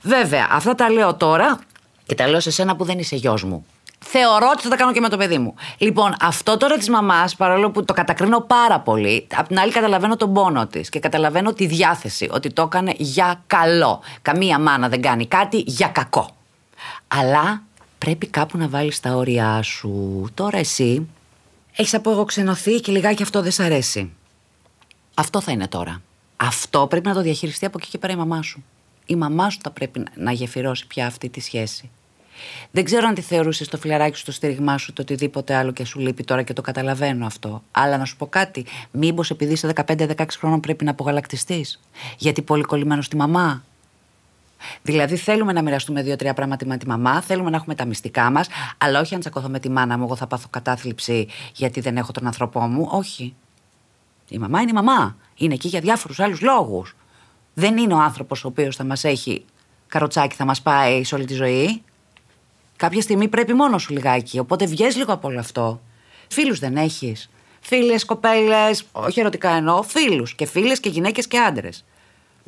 Βέβαια, 0.02 0.48
αυτά 0.50 0.74
τα 0.74 0.90
λέω 0.90 1.14
τώρα 1.14 1.58
και 2.06 2.14
τα 2.14 2.28
λέω 2.28 2.40
σε 2.40 2.50
σένα 2.50 2.76
που 2.76 2.84
δεν 2.84 2.98
είσαι 2.98 3.16
γιος 3.16 3.44
μου. 3.44 3.66
Θεωρώ 4.04 4.48
ότι 4.52 4.62
θα 4.62 4.68
τα 4.68 4.76
κάνω 4.76 4.92
και 4.92 5.00
με 5.00 5.08
το 5.08 5.16
παιδί 5.16 5.38
μου. 5.38 5.54
Λοιπόν, 5.78 6.14
αυτό 6.20 6.56
τώρα 6.56 6.76
της 6.76 6.88
μαμάς, 6.88 7.36
παρόλο 7.36 7.70
που 7.70 7.84
το 7.84 7.92
κατακρίνω 7.92 8.40
πάρα 8.40 8.80
πολύ, 8.80 9.26
απ' 9.36 9.46
την 9.46 9.58
άλλη 9.58 9.72
καταλαβαίνω 9.72 10.16
τον 10.16 10.32
πόνο 10.32 10.66
της 10.66 10.88
και 10.88 10.98
καταλαβαίνω 10.98 11.52
τη 11.52 11.66
διάθεση 11.66 12.28
ότι 12.32 12.52
το 12.52 12.62
έκανε 12.62 12.94
για 12.96 13.42
καλό. 13.46 14.00
Καμία 14.22 14.58
μάνα 14.58 14.88
δεν 14.88 15.02
κάνει 15.02 15.26
κάτι 15.26 15.62
για 15.66 15.88
κακό. 15.88 16.28
Αλλά 17.08 17.62
πρέπει 18.04 18.26
κάπου 18.26 18.58
να 18.58 18.68
βάλεις 18.68 19.00
τα 19.00 19.14
όρια 19.14 19.62
σου. 19.62 20.26
Τώρα 20.34 20.58
εσύ 20.58 21.08
έχεις 21.76 21.94
απογοξενωθεί 21.94 22.80
και 22.80 22.92
λιγάκι 22.92 23.22
αυτό 23.22 23.42
δεν 23.42 23.52
σ' 23.52 23.60
αρέσει. 23.60 24.12
Αυτό 25.14 25.40
θα 25.40 25.52
είναι 25.52 25.68
τώρα. 25.68 26.02
Αυτό 26.36 26.86
πρέπει 26.86 27.06
να 27.06 27.14
το 27.14 27.22
διαχειριστεί 27.22 27.66
από 27.66 27.78
εκεί 27.80 27.90
και 27.90 27.98
πέρα 27.98 28.12
η 28.12 28.16
μαμά 28.16 28.42
σου. 28.42 28.64
Η 29.06 29.16
μαμά 29.16 29.50
σου 29.50 29.58
θα 29.62 29.70
πρέπει 29.70 30.02
να 30.14 30.32
γεφυρώσει 30.32 30.86
πια 30.86 31.06
αυτή 31.06 31.28
τη 31.28 31.40
σχέση. 31.40 31.90
Δεν 32.70 32.84
ξέρω 32.84 33.06
αν 33.06 33.14
τη 33.14 33.20
θεωρούσες 33.20 33.68
το 33.68 33.78
φιλαράκι 33.78 34.16
σου, 34.16 34.24
το 34.24 34.32
στήριγμά 34.32 34.78
σου, 34.78 34.92
το 34.92 35.02
οτιδήποτε 35.02 35.54
άλλο 35.54 35.72
και 35.72 35.84
σου 35.84 35.98
λείπει 35.98 36.24
τώρα 36.24 36.42
και 36.42 36.52
το 36.52 36.62
καταλαβαίνω 36.62 37.26
αυτό. 37.26 37.62
Αλλά 37.70 37.98
να 37.98 38.04
σου 38.04 38.16
πω 38.16 38.26
κάτι, 38.26 38.66
μήπως 38.90 39.30
επειδή 39.30 39.52
είσαι 39.52 39.72
15-16 39.86 40.26
χρόνων 40.38 40.60
πρέπει 40.60 40.84
να 40.84 40.90
απογαλακτιστείς; 40.90 41.80
Γιατί 42.16 42.42
πολύ 42.42 42.62
κολλημένος 42.62 43.06
στη 43.06 43.16
μαμά. 43.16 43.64
Δηλαδή, 44.82 45.16
θέλουμε 45.16 45.52
να 45.52 45.62
μοιραστούμε 45.62 46.02
δύο-τρία 46.02 46.34
πράγματα 46.34 46.66
με 46.66 46.76
τη 46.76 46.86
μαμά, 46.86 47.22
θέλουμε 47.22 47.50
να 47.50 47.56
έχουμε 47.56 47.74
τα 47.74 47.84
μυστικά 47.84 48.30
μας, 48.30 48.48
αλλά 48.78 49.00
όχι 49.00 49.14
αν 49.14 49.20
τσακωθώ 49.20 49.48
με 49.48 49.58
τη 49.58 49.70
μάνα 49.70 49.98
μου, 49.98 50.04
εγώ 50.04 50.16
θα 50.16 50.26
πάθω 50.26 50.46
κατάθλιψη 50.50 51.28
γιατί 51.54 51.80
δεν 51.80 51.96
έχω 51.96 52.12
τον 52.12 52.26
άνθρωπό 52.26 52.60
μου. 52.60 52.88
Όχι. 52.90 53.34
Η 54.28 54.38
μαμά 54.38 54.60
είναι 54.60 54.70
η 54.70 54.74
μαμά. 54.74 55.16
Είναι 55.34 55.54
εκεί 55.54 55.68
για 55.68 55.80
διάφορους 55.80 56.20
άλλους 56.20 56.40
λόγους. 56.40 56.96
Δεν 57.54 57.76
είναι 57.76 57.94
ο 57.94 57.98
άνθρωπος 57.98 58.44
ο 58.44 58.48
οποίος 58.48 58.76
θα 58.76 58.84
μας 58.84 59.04
έχει 59.04 59.44
καροτσάκι, 59.86 60.36
θα 60.36 60.44
μας 60.44 60.62
πάει 60.62 61.04
σε 61.04 61.14
όλη 61.14 61.24
τη 61.24 61.34
ζωή. 61.34 61.82
Κάποια 62.76 63.00
στιγμή 63.00 63.28
πρέπει 63.28 63.52
μόνος 63.52 63.82
σου 63.82 63.92
λιγάκι. 63.92 64.38
Οπότε 64.38 64.66
βγες 64.66 64.96
λίγο 64.96 65.12
από 65.12 65.28
όλο 65.28 65.38
αυτό. 65.38 65.80
Φίλους 66.28 66.58
δεν 66.58 66.76
έχεις. 66.76 67.30
Φίλες, 67.60 68.04
κοπέλες, 68.04 68.84
όχι 68.92 69.20
ερωτικά 69.20 69.50
εννοώ, 69.50 69.82
φίλους. 69.82 70.34
Και 70.34 70.46
φίλες 70.46 70.80
και 70.80 70.88
γυναίκες 70.88 71.26
και 71.26 71.38
άντρες 71.38 71.84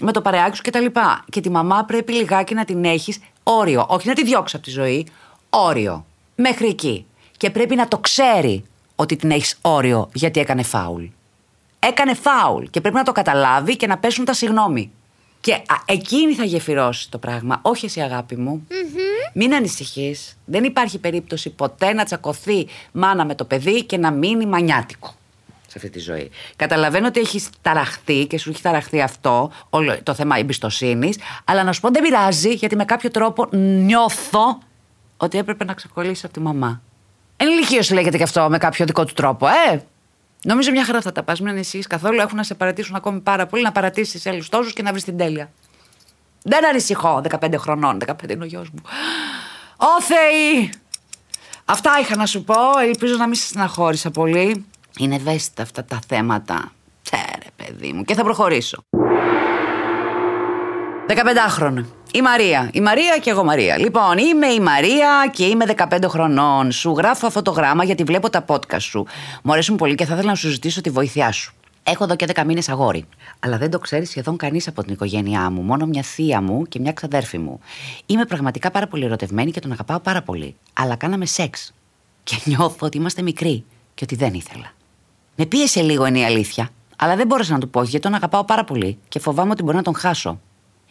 με 0.03 0.13
το 0.13 0.21
παρεάκι 0.21 0.57
σου 0.57 0.63
κτλ. 0.63 0.85
Και, 0.85 1.01
και 1.31 1.41
τη 1.41 1.51
μαμά 1.51 1.85
πρέπει 1.85 2.13
λιγάκι 2.13 2.55
να 2.55 2.65
την 2.65 2.85
έχεις 2.85 3.19
όριο. 3.43 3.87
Όχι 3.89 4.09
να 4.09 4.15
τη 4.15 4.25
διώξεις 4.25 4.55
από 4.55 4.65
τη 4.65 4.71
ζωή, 4.71 5.07
όριο. 5.51 6.07
Μέχρι 6.37 6.69
εκεί. 6.69 7.07
Και 7.37 7.51
πρέπει 7.51 7.75
να 7.75 7.89
το 7.89 7.99
ξέρει 7.99 8.65
ότι 8.97 9.17
την 9.17 9.31
έχεις 9.31 9.59
όριο 9.61 10.09
γιατί 10.13 10.41
έκανε 10.41 10.63
φάουλ. 10.63 11.05
Έκανε 11.79 12.15
φάουλ 12.15 12.65
και 12.65 12.81
πρέπει 12.81 12.97
να 12.97 13.03
το 13.03 13.13
καταλάβει 13.13 13.77
και 13.77 13.87
να 13.87 13.99
πέσουν 13.99 14.25
τα 14.25 14.33
συγγνώμη. 14.33 14.91
Και 15.41 15.53
α, 15.53 15.77
εκείνη 15.85 16.35
θα 16.35 16.45
γεφυρώσει 16.45 17.11
το 17.11 17.19
πράγμα, 17.19 17.59
όχι 17.63 17.85
εσύ 17.85 18.01
αγάπη 18.01 18.37
μου. 18.37 18.67
Μην 19.35 19.55
ανησυχείς. 19.55 20.39
Δεν 20.45 20.65
υπάρχει 20.65 20.99
περίπτωση 20.99 21.51
ποτέ 21.51 21.93
να 21.93 22.05
τσακωθεί 22.05 22.67
μάνα 22.93 23.25
με 23.25 23.35
το 23.35 23.45
παιδί 23.45 23.85
και 23.85 23.97
να 23.97 24.11
μείνει 24.11 24.47
μανιάτικο 24.47 25.15
σε 25.73 25.79
αυτή 25.79 25.91
τη 25.91 25.99
ζωή. 25.99 26.31
Καταλαβαίνω 26.57 27.07
ότι 27.07 27.21
έχεις 27.21 27.49
ταραχθεί 27.63 28.27
και 28.27 28.39
σου 28.39 28.51
έχει 28.51 28.63
ταραχθεί 28.63 29.01
αυτό, 29.01 29.51
όλο 29.71 30.03
το 30.03 30.15
θέμα 30.15 30.39
εμπιστοσύνης, 30.39 31.19
αλλά 31.45 31.65
να 31.65 31.73
σου 31.73 31.81
πω 31.81 31.91
δεν 31.91 32.03
πειράζει, 32.03 32.53
γιατί 32.53 32.77
με 32.77 32.85
κάποιο 32.85 33.11
τρόπο 33.11 33.49
νιώθω 33.57 34.59
ότι 35.17 35.39
έπρεπε 35.39 35.65
να 35.65 35.75
ξεκολλήσει 35.75 36.25
από 36.25 36.35
τη 36.35 36.41
μαμά. 36.41 36.83
Ενηλικίωση 37.37 37.95
λέγεται 37.95 38.17
και 38.17 38.23
αυτό 38.23 38.47
με 38.51 38.59
κάποιο 38.59 38.87
δικό 38.87 39.05
του 39.05 39.13
τρόπο, 39.13 39.47
ε! 39.47 39.83
Νομίζω 40.45 40.71
μια 40.71 40.85
χαρά 40.85 41.01
θα 41.01 41.13
τα 41.13 41.23
πας. 41.23 41.41
Μην 41.41 41.49
ανησυχείς 41.49 41.87
καθόλου. 41.87 42.21
Έχουν 42.21 42.37
να 42.37 42.43
σε 42.43 42.55
παρατήσουν 42.55 42.95
ακόμη 42.95 43.21
πάρα 43.21 43.47
πολύ, 43.47 43.63
να 43.63 43.73
παρατήσεις 43.73 44.27
άλλους 44.27 44.49
τόσους 44.49 44.73
και 44.73 44.83
να 44.83 44.91
βρεις 44.91 45.05
την 45.05 45.17
τέλεια. 45.17 45.51
Δεν 46.43 46.67
ανησυχώ 46.67 47.23
15 47.41 47.55
χρονών. 47.57 47.99
15 48.07 48.31
είναι 48.31 48.45
ο 48.45 48.47
γιος 48.47 48.71
μου. 48.71 48.83
Ω 49.77 50.03
Θεή! 50.03 50.73
Αυτά 51.65 51.91
είχα 52.01 52.17
να 52.17 52.27
σου 52.27 52.45
πω. 52.45 52.55
Ελπίζω 52.87 53.17
να 53.17 53.27
μην 53.27 53.35
σε 53.35 53.47
στεναχώρησα 53.47 54.11
πολύ. 54.11 54.67
Είναι 55.03 55.15
ευαίσθητα 55.15 55.63
αυτά 55.63 55.85
τα 55.85 55.99
θέματα. 56.07 56.73
Τσέρε, 57.03 57.47
παιδί 57.57 57.93
μου. 57.93 58.05
Και 58.05 58.15
θα 58.15 58.23
προχωρήσω. 58.23 58.85
15χρονο. 61.09 61.85
Η 62.13 62.21
Μαρία. 62.21 62.71
Η 62.73 62.81
Μαρία 62.81 63.19
και 63.19 63.31
εγώ 63.31 63.45
Μαρία. 63.45 63.79
Λοιπόν, 63.79 64.19
είμαι 64.19 64.47
η 64.47 64.61
Μαρία 64.61 65.31
και 65.33 65.45
είμαι 65.45 65.65
15 65.77 66.05
χρονών. 66.09 66.73
Σου 66.73 66.91
γράφω 66.91 67.27
αυτό 67.27 67.43
το 67.43 67.51
γράμμα 67.51 67.85
γιατί 67.85 68.03
βλέπω 68.05 68.31
τα 68.31 68.45
podcast 68.47 68.81
σου. 68.81 69.07
Μου 69.43 69.53
αρέσουν 69.53 69.77
πολύ 69.77 69.95
και 69.95 70.05
θα 70.05 70.15
ήθελα 70.15 70.29
να 70.29 70.35
σου 70.35 70.49
ζητήσω 70.49 70.81
τη 70.81 70.91
βοήθειά 70.91 71.33
σου. 71.33 71.55
Έχω 71.83 72.05
εδώ 72.05 72.17
και 72.17 72.27
10 72.35 72.45
μήνες 72.45 72.69
αγόρι. 72.69 73.05
Αλλά 73.41 73.59
δεν 73.59 73.71
το 73.71 73.79
ξέρει 73.79 74.05
σχεδόν 74.05 74.37
κανείς 74.37 74.69
από 74.69 74.85
την 74.85 74.93
οικογένειά 74.93 75.51
μου. 75.51 75.63
Μόνο 75.63 75.87
μια 75.87 76.03
θεία 76.03 76.41
μου 76.41 76.63
και 76.63 76.79
μια 76.81 76.93
ξαδέρφη 76.93 77.39
μου. 77.39 77.61
Είμαι 78.07 78.25
πραγματικά 78.25 78.71
πάρα 78.71 78.87
πολύ 78.87 79.05
ερωτευμένη 79.05 79.51
και 79.51 79.61
τον 79.61 79.73
αγαπάω 79.73 80.01
πάρα 80.01 80.23
πολύ. 80.23 80.57
Αλλά 80.73 80.97
κάναμε 80.97 81.27
σεξ. 81.27 81.73
Και 82.23 82.37
νιώθω 82.45 82.87
ότι 82.87 82.97
είμαστε 82.97 83.23
μικροί 83.23 83.65
και 83.95 84.05
ότι 84.05 84.17
δεν 84.17 84.35
ήθελα. 84.35 84.73
Με 85.43 85.49
πίεσε 85.49 85.83
λίγο 85.83 86.07
είναι 86.07 86.19
η 86.19 86.25
αλήθεια. 86.25 86.69
Αλλά 86.97 87.17
δεν 87.17 87.27
μπόρεσα 87.27 87.53
να 87.53 87.59
του 87.59 87.69
πω 87.69 87.83
γιατί 87.83 87.99
τον 87.99 88.15
αγαπάω 88.15 88.45
πάρα 88.45 88.65
πολύ 88.65 88.99
και 89.09 89.19
φοβάμαι 89.19 89.51
ότι 89.51 89.63
μπορεί 89.63 89.77
να 89.77 89.83
τον 89.83 89.95
χάσω. 89.95 90.41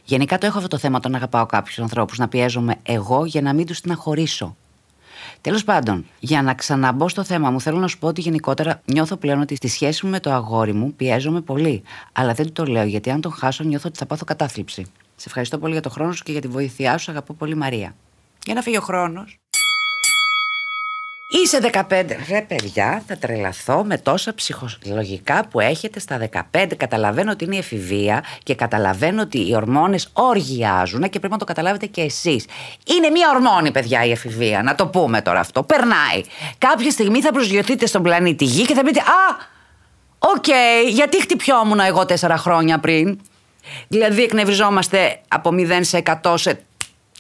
Γενικά 0.03 0.37
το 0.37 0.45
έχω 0.45 0.57
αυτό 0.57 0.69
το 0.69 0.77
θέμα 0.77 0.99
τον 0.99 1.15
αγαπάω 1.15 1.45
κάποιους 1.45 1.79
ανθρώπους 1.79 2.17
να 2.17 2.27
πιέζομαι 2.27 2.75
εγώ 2.83 3.25
για 3.25 3.41
να 3.41 3.53
μην 3.53 3.65
τους 3.65 3.77
στεναχωρήσω. 3.77 4.55
Τέλος 5.41 5.63
πάντων, 5.63 6.05
για 6.19 6.41
να 6.41 6.53
ξαναμπω 6.53 7.09
στο 7.09 7.23
θέμα 7.23 7.49
μου, 7.49 7.61
θέλω 7.61 7.79
να 7.79 7.87
σου 7.87 7.97
πω 7.97 8.07
ότι 8.07 8.21
γενικότερα 8.21 8.81
νιώθω 8.85 9.15
πλέον 9.15 9.41
ότι 9.41 9.55
στη 9.55 9.67
σχέση 9.67 10.05
μου 10.05 10.11
με 10.11 10.19
το 10.19 10.31
αγόρι 10.31 10.73
μου 10.73 10.93
πιέζομαι 10.93 11.41
πολύ. 11.41 11.83
Αλλά 12.11 12.33
δεν 12.33 12.53
το 12.53 12.65
λέω 12.65 12.83
γιατί 12.83 13.09
αν 13.09 13.21
τον 13.21 13.31
χάσω, 13.31 13.63
νιώθω 13.63 13.87
ότι 13.87 13.97
θα 13.97 14.05
πάθω 14.05 14.25
κατάθλιψη. 14.25 14.85
Σε 15.15 15.25
ευχαριστώ 15.27 15.57
πολύ 15.57 15.73
για 15.73 15.81
το 15.81 15.89
χρόνο 15.89 16.11
σου 16.11 16.23
και 16.23 16.31
για 16.31 16.41
τη 16.41 16.47
βοήθειά 16.47 16.97
σου. 16.97 17.11
Αγαπώ 17.11 17.33
πολύ, 17.33 17.55
Μαρία. 17.55 17.95
Για 18.45 18.53
να 18.53 18.61
φύγει 18.61 18.77
ο 18.77 18.81
χρόνος. 18.81 19.40
Είσαι 21.33 21.59
15. 21.71 21.83
Ρε 22.29 22.41
παιδιά, 22.41 23.03
θα 23.07 23.17
τρελαθώ 23.17 23.83
με 23.83 23.97
τόσα 23.97 24.33
ψυχολογικά 24.33 25.45
που 25.47 25.59
έχετε 25.59 25.99
στα 25.99 26.29
15. 26.51 26.65
Καταλαβαίνω 26.77 27.31
ότι 27.31 27.43
είναι 27.43 27.55
η 27.55 27.57
εφηβεία 27.57 28.23
και 28.43 28.55
καταλαβαίνω 28.55 29.21
ότι 29.21 29.47
οι 29.49 29.55
ορμόνες 29.55 30.09
οργιάζουν 30.13 31.01
και 31.01 31.19
πρέπει 31.19 31.33
να 31.33 31.39
το 31.39 31.45
καταλάβετε 31.45 31.85
και 31.85 32.01
εσείς. 32.01 32.45
Είναι 32.95 33.09
μία 33.09 33.29
ορμόνη, 33.35 33.71
παιδιά, 33.71 34.05
η 34.05 34.11
εφηβεία. 34.11 34.63
Να 34.63 34.75
το 34.75 34.87
πούμε 34.87 35.21
τώρα 35.21 35.39
αυτό. 35.39 35.63
Περνάει. 35.63 36.21
Κάποια 36.57 36.91
στιγμή 36.91 37.21
θα 37.21 37.31
προσγειωθείτε 37.31 37.85
στον 37.85 38.03
πλανήτη 38.03 38.45
Γη 38.45 38.65
και 38.65 38.73
θα 38.73 38.83
πείτε 38.83 38.99
Α, 38.99 39.47
OK, 40.19 40.43
okay, 40.47 40.89
γιατί 40.89 41.21
χτυπιόμουν 41.21 41.79
εγώ 41.79 42.05
τέσσερα 42.05 42.37
χρόνια 42.37 42.79
πριν; 42.79 43.19
Δηλαδή 43.87 44.23
εκνευριζόμαστε 44.23 45.21
από 45.27 45.49
0 45.53 45.79
σε 45.81 46.03
100 46.23 46.33
σε 46.37 46.63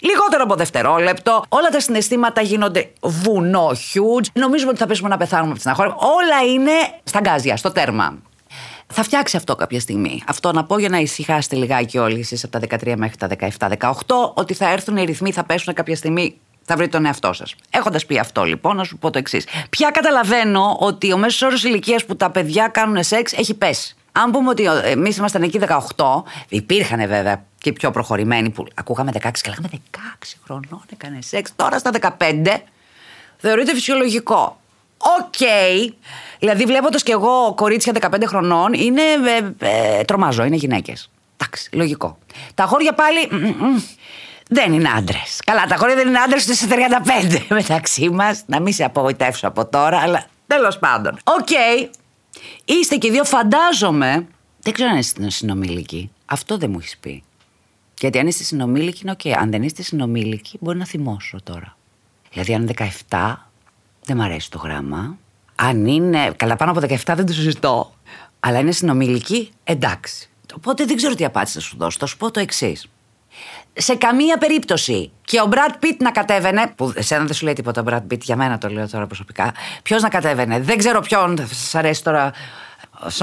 Λιγότερο 0.03 0.43
από 0.43 0.55
δευτερόλεπτο. 0.55 1.43
Όλα 1.49 1.69
τα 1.69 1.79
συναισθήματα 1.79 2.41
γίνονται 2.41 2.91
βουνό, 3.01 3.67
huge. 3.67 4.25
Νομίζουμε 4.33 4.69
ότι 4.69 4.79
θα 4.79 4.85
πέσουμε 4.85 5.09
να 5.09 5.17
πεθάνουμε 5.17 5.51
από 5.51 5.59
την 5.59 5.69
στεναχώρια. 5.69 5.95
Όλα 5.95 6.51
είναι 6.53 6.71
στα 7.03 7.19
γκάζια, 7.19 7.57
στο 7.57 7.71
τέρμα. 7.71 8.17
Θα 8.87 9.03
φτιάξει 9.03 9.37
αυτό 9.37 9.55
κάποια 9.55 9.79
στιγμή. 9.79 10.23
Αυτό 10.27 10.51
να 10.51 10.63
πω 10.63 10.79
για 10.79 10.89
να 10.89 10.97
ησυχάσετε 10.97 11.55
λιγάκι 11.55 11.97
όλοι 11.97 12.19
εσείς 12.19 12.43
από 12.43 12.59
τα 12.59 12.77
13 12.83 12.93
μέχρι 12.97 13.17
τα 13.17 13.27
17-18, 14.07 14.33
ότι 14.33 14.53
θα 14.53 14.69
έρθουν 14.71 14.97
οι 14.97 15.03
ρυθμοί, 15.03 15.31
θα 15.31 15.43
πέσουν 15.43 15.73
κάποια 15.73 15.95
στιγμή 15.95 16.39
θα 16.63 16.75
βρείτε 16.75 16.91
τον 16.91 17.05
εαυτό 17.05 17.33
σας. 17.33 17.55
Έχοντας 17.69 18.05
πει 18.05 18.19
αυτό, 18.19 18.43
λοιπόν, 18.43 18.75
να 18.75 18.83
σου 18.83 18.97
πω 18.97 19.09
το 19.09 19.17
εξής. 19.17 19.45
Πια 19.69 19.89
καταλαβαίνω 19.89 20.77
ότι 20.79 21.13
ο 21.13 21.17
μέσος 21.17 21.41
όρος 21.41 21.63
ηλικίας 21.63 22.05
που 22.05 22.15
τα 22.15 22.29
παιδιά 22.29 22.67
κάνουν 22.67 23.03
σεξ 23.03 23.33
έχει 23.33 23.53
πέσει. 23.53 23.95
Αν 24.11 24.31
πούμε 24.31 24.49
ότι 24.49 24.67
εμείς 24.83 25.17
ήμασταν 25.17 25.43
εκεί 25.43 25.59
18, 25.95 26.23
υπήρχαν 26.49 27.07
βέβαια 27.07 27.43
και 27.57 27.73
πιο 27.73 27.91
προχωρημένοι 27.91 28.49
που 28.49 28.65
ακούγαμε 28.73 29.11
16 29.13 29.31
και 29.41 29.49
λέγαμε 29.49 29.69
16 29.71 29.97
χρονών 30.45 30.83
έκανε 30.93 31.21
σεξ. 31.21 31.53
Τώρα 31.55 31.79
στα 31.79 31.91
15 32.19 32.57
θεωρείται 33.37 33.73
φυσιολογικό. 33.73 34.59
OK. 34.97 35.33
Okay. 35.39 35.93
Δηλαδή, 36.39 36.65
βλέποντας 36.65 37.03
κι 37.03 37.11
εγώ 37.11 37.53
κορίτσια 37.55 37.93
15 38.01 38.23
χρονών, 38.25 38.73
είναι. 38.73 39.01
Ε, 39.59 39.99
ε, 39.99 40.03
τρομάζω, 40.03 40.43
είναι 40.43 40.55
γυναίκες. 40.55 41.09
Εντάξει, 41.37 41.69
λογικό. 41.73 42.17
Τα 42.55 42.63
αγόρια 42.63 42.93
πάλι. 42.93 43.29
Δεν 44.49 44.73
είναι 44.73 44.89
άντρες. 44.97 45.39
Καλά, 45.45 45.65
τα 45.65 45.75
αγόρια 45.75 45.95
δεν 45.95 46.07
είναι 46.07 46.19
άντρες 46.19 46.43
ούτε 46.43 46.53
σε 46.53 46.67
35 46.67 47.41
μεταξύ 47.59 48.09
μας. 48.09 48.43
Να 48.45 48.59
μην 48.59 48.73
σε 48.73 48.83
απογοητεύσω 48.83 49.47
από 49.47 49.65
τώρα, 49.65 49.99
αλλά 49.99 50.25
τέλος 50.47 50.79
πάντων. 50.79 51.17
OK. 51.23 51.47
Okay. 51.49 51.89
Είστε 52.65 52.95
και 52.95 53.11
δύο, 53.11 53.23
φαντάζομαι. 53.23 54.27
Δεν 54.61 54.73
ξέρω 54.73 54.89
αν 54.89 54.97
είστε 54.97 55.29
συνομήλικοι. 55.29 56.11
Αυτό 56.25 56.57
δεν 56.57 56.69
μου 56.69 56.77
έχεις 56.79 56.97
πει. 56.97 57.23
Γιατί 57.99 58.19
αν 58.19 58.27
είστε 58.27 58.43
συνομήλικοι 58.43 58.99
είναι 59.01 59.11
οκ. 59.11 59.37
Αν 59.41 59.51
δεν 59.51 59.63
είστε 59.63 59.81
συνομήλικοι, 59.81 60.57
μπορεί 60.61 60.77
να 60.77 60.85
θυμώσω 60.85 61.37
τώρα. 61.43 61.77
Δηλαδή, 62.31 62.53
αν 62.53 62.61
είναι 62.61 62.73
17, 63.09 63.33
δεν 64.05 64.17
μ' 64.17 64.21
αρέσει 64.21 64.51
το 64.51 64.57
γράμμα. 64.57 65.17
Αν 65.55 65.85
είναι. 65.85 66.31
Καλά, 66.35 66.55
πάνω 66.55 66.71
από 66.71 66.79
17 66.79 66.95
δεν 67.05 67.25
το 67.25 67.33
συζητώ. 67.33 67.93
Αλλά 68.39 68.59
είναι 68.59 68.71
συνομήλικοι, 68.71 69.51
εντάξει. 69.63 70.29
Οπότε 70.55 70.85
δεν 70.85 70.95
ξέρω 70.95 71.15
τι 71.15 71.25
απάντηση 71.25 71.53
θα 71.53 71.59
σου 71.59 71.77
δώσω. 71.77 71.97
Θα 71.99 72.05
σου 72.05 72.17
πω 72.17 72.31
το 72.31 72.39
εξής. 72.39 72.87
Σε 73.73 73.95
καμία 73.95 74.37
περίπτωση. 74.37 75.11
Και 75.21 75.41
ο 75.41 75.45
Μπρατ 75.45 75.75
Πιτ 75.79 76.01
να 76.01 76.11
κατέβαινε. 76.11 76.73
Που 76.75 76.93
εσένα 76.95 77.23
δεν 77.25 77.33
σου 77.33 77.45
λέει 77.45 77.53
τίποτα 77.53 77.81
ο 77.81 77.83
Μπρατ 77.83 78.03
Πιτ, 78.03 78.23
για 78.23 78.35
μένα 78.35 78.57
το 78.57 78.67
λέω 78.67 78.89
τώρα 78.89 79.07
προσωπικά. 79.07 79.53
Ποιος 79.83 80.01
να 80.01 80.09
κατέβαινε. 80.09 80.59
Δεν 80.59 80.77
ξέρω 80.77 80.99
ποιον. 80.99 81.37
Σας 81.37 81.75
αρέσει 81.75 82.03
τώρα. 82.03 82.31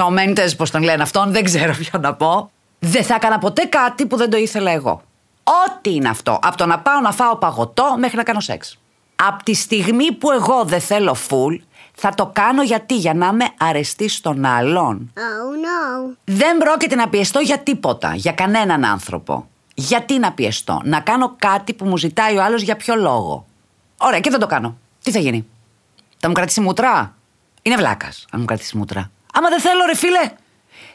Ο 0.05 0.09
Μέντε, 0.09 0.49
πώς 0.49 0.71
τον 0.71 0.83
λένε 0.83 1.03
αυτόν. 1.03 1.31
Δεν 1.31 1.43
ξέρω 1.43 1.73
ποιον 1.73 2.01
να 2.01 2.13
πω. 2.13 2.51
Δεν 2.79 3.03
θα 3.03 3.15
έκανα 3.15 3.37
ποτέ 3.37 3.65
κάτι 3.65 4.05
που 4.05 4.17
δεν 4.17 4.29
το 4.29 4.37
ήθελα 4.37 4.71
εγώ. 4.71 5.01
Ό,τι 5.43 5.93
είναι 5.93 6.09
αυτό. 6.09 6.39
Από 6.41 6.57
το 6.57 6.65
να 6.65 6.79
πάω 6.79 6.99
να 6.99 7.11
φάω 7.11 7.35
παγωτό 7.35 7.95
μέχρι 7.99 8.17
να 8.17 8.23
κάνω 8.23 8.39
σεξ. 8.39 8.77
Από 9.15 9.43
τη 9.43 9.53
στιγμή 9.53 10.11
που 10.11 10.31
εγώ 10.31 10.63
δεν 10.63 10.81
θέλω 10.81 11.13
φουλ, 11.13 11.55
θα 11.93 12.13
το 12.15 12.29
κάνω 12.33 12.63
γιατί, 12.63 12.95
για 12.95 13.13
να 13.13 13.27
είμαι 13.27 13.45
αρεστή 13.57 14.07
στον 14.09 14.45
άλλον. 14.45 15.13
Oh, 15.15 15.19
no. 15.19 16.15
Δεν 16.23 16.57
πρόκειται 16.57 16.95
να 16.95 17.09
πιεστώ 17.09 17.39
για 17.39 17.59
τίποτα, 17.59 18.15
για 18.15 18.31
κανέναν 18.31 18.85
άνθρωπο. 18.85 19.47
Γιατί 19.79 20.19
να 20.19 20.31
πιεστώ, 20.31 20.81
να 20.83 20.99
κάνω 20.99 21.35
κάτι 21.37 21.73
που 21.73 21.85
μου 21.85 21.97
ζητάει 21.97 22.37
ο 22.37 22.43
άλλος 22.43 22.61
για 22.61 22.75
ποιο 22.75 22.95
λόγο; 22.95 23.45
Ωραία, 23.97 24.19
και 24.19 24.29
δεν 24.29 24.39
το 24.39 24.45
κάνω. 24.45 24.77
Τι 25.03 25.11
θα 25.11 25.19
γίνει, 25.19 25.45
Θα 26.17 26.27
μου 26.27 26.33
κρατήσει 26.33 26.61
μούτρα; 26.61 27.15
Είναι 27.61 27.75
βλάκας, 27.75 28.25
αν 28.31 28.39
μου 28.39 28.45
κρατήσει 28.45 28.77
μούτρα. 28.77 29.11
Άμα 29.33 29.49
δεν 29.49 29.59
θέλω, 29.59 29.85
ρε 29.85 29.95
φίλε. 29.95 30.31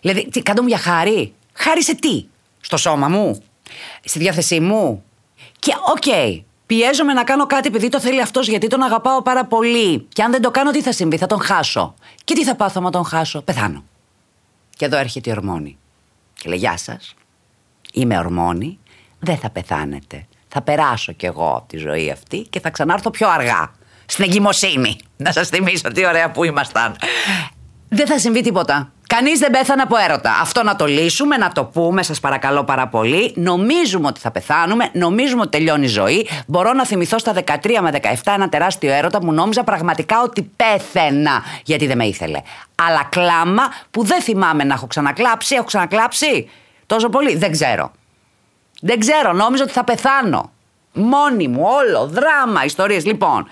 Δηλαδή, 0.01 0.29
τι, 0.29 0.43
κάνω 0.43 0.63
μια 0.63 0.79
χάρη; 0.79 1.35
Χάρη 1.53 1.83
σε 1.83 1.95
τι, 1.95 2.25
στο 2.61 2.77
σώμα 2.77 3.09
μου, 3.09 3.43
στη 4.05 4.19
διάθεσή 4.19 4.61
μου; 4.61 5.05
Και 5.59 5.75
OK, 5.95 6.03
okay, 6.07 6.43
πιέζομαι 6.67 7.13
να 7.13 7.25
κάνω 7.25 7.47
κάτι 7.47 7.69
επειδή 7.69 7.89
το 7.89 8.01
θέλει 8.01 8.21
αυτός, 8.21 8.49
γιατί 8.49 8.67
τον 8.67 8.83
αγαπάω 8.83 9.23
πάρα 9.23 9.45
πολύ. 9.45 10.07
Και 10.13 10.23
αν 10.23 10.31
δεν 10.31 10.43
το 10.43 10.51
κάνω, 10.51 10.71
τι 10.71 10.83
θα 10.83 10.93
συμβεί, 10.93 11.17
θα 11.17 11.27
τον 11.27 11.41
χάσω. 11.41 11.95
Και 12.25 12.35
τι 12.35 12.45
θα 12.45 12.55
πάθω 12.55 12.75
άμα 12.79 12.91
τον 12.91 13.05
χάσω, 13.05 13.43
πεθάνω. 13.43 13.85
Και 14.77 14.85
εδώ 14.85 14.97
έρχεται 14.97 15.31
η 15.31 15.33
ορμόνη. 15.33 15.79
Και 16.35 16.49
λέει, 16.49 16.59
Γεια 16.59 16.77
σας. 16.77 17.15
Είμαι 17.97 18.19
ορμόνη, 18.19 18.79
δεν 19.19 19.37
θα 19.37 19.51
πεθάνετε. 19.51 20.27
Θα 20.49 20.63
περάσω 20.63 21.13
κι 21.13 21.27
εγώ 21.27 21.55
από 21.57 21.67
τη 21.69 21.77
ζωή 21.77 22.11
αυτή 22.11 22.47
και 22.51 22.61
θα 22.61 22.71
ξανάρθω 22.71 23.11
πιο 23.11 23.29
αργά. 23.29 23.73
Στην 24.07 24.25
εγκυμοσύνη. 24.25 24.97
Να 25.17 25.33
σας 25.33 25.49
θυμίσω 25.49 25.93
τι 25.93 26.07
ωραία 26.07 26.31
που 26.31 26.45
ήμασταν. 26.45 26.97
Δεν 27.89 28.07
θα 28.07 28.19
συμβεί 28.19 28.41
τίποτα. 28.41 28.93
Κανείς 29.07 29.39
δεν 29.39 29.51
πέθανε 29.51 29.83
από 29.83 29.97
έρωτα. 29.97 30.39
Αυτό 30.41 30.63
να 30.63 30.77
το 30.77 30.87
λύσουμε, 30.87 31.37
να 31.37 31.53
το 31.53 31.65
πούμε, 31.65 32.03
σας 32.03 32.21
παρακαλώ 32.21 32.65
πάρα 32.65 32.89
πολύ. 32.89 33.33
Νομίζουμε 33.37 34.07
ότι 34.07 34.21
θα 34.21 34.31
πεθάνουμε, 34.31 34.91
νομίζουμε 34.93 35.41
ότι 35.41 35.51
τελειώνει 35.51 35.85
η 35.85 35.89
ζωή. 35.89 36.29
Μπορώ 36.47 36.73
να 36.73 36.87
θυμηθώ 36.87 37.19
στα 37.19 37.33
13 37.33 37.81
με 37.81 37.91
17 38.03 38.33
ένα 38.35 38.49
τεράστιο 38.49 38.93
έρωτα 38.93 39.19
που 39.19 39.33
νόμιζα 39.33 39.65
πραγματικά 39.65 40.23
ότι 40.23 40.51
πέθαινα 40.57 41.43
γιατί 41.65 41.87
δεν 41.87 41.97
με 41.97 42.05
ήθελε. 42.05 42.41
Αλλά 42.75 43.09
κλάμα 43.09 43.63
που 43.91 44.05
δεν 44.05 44.23
θυμάμαι 44.23 44.65
να 44.65 44.75
έχω 44.75 44.87
ξανακλάψει. 44.87 45.55
Έχω 45.55 45.65
ξανακλάψει 45.65 46.49
τόσο 46.87 47.09
πολύ; 47.09 47.37
Δεν 47.37 47.51
ξέρω. 47.53 47.93
Δεν 48.81 48.99
ξέρω, 48.99 49.33
νόμιζα 49.33 49.63
ότι 49.63 49.73
θα 49.73 49.85
πεθάνω. 49.85 50.53
Μόνη 50.93 51.49
μου, 51.49 51.63
όλο, 51.65 52.07
δράμα, 52.07 52.65
ιστορίες. 52.65 53.05
Λοιπόν, 53.05 53.47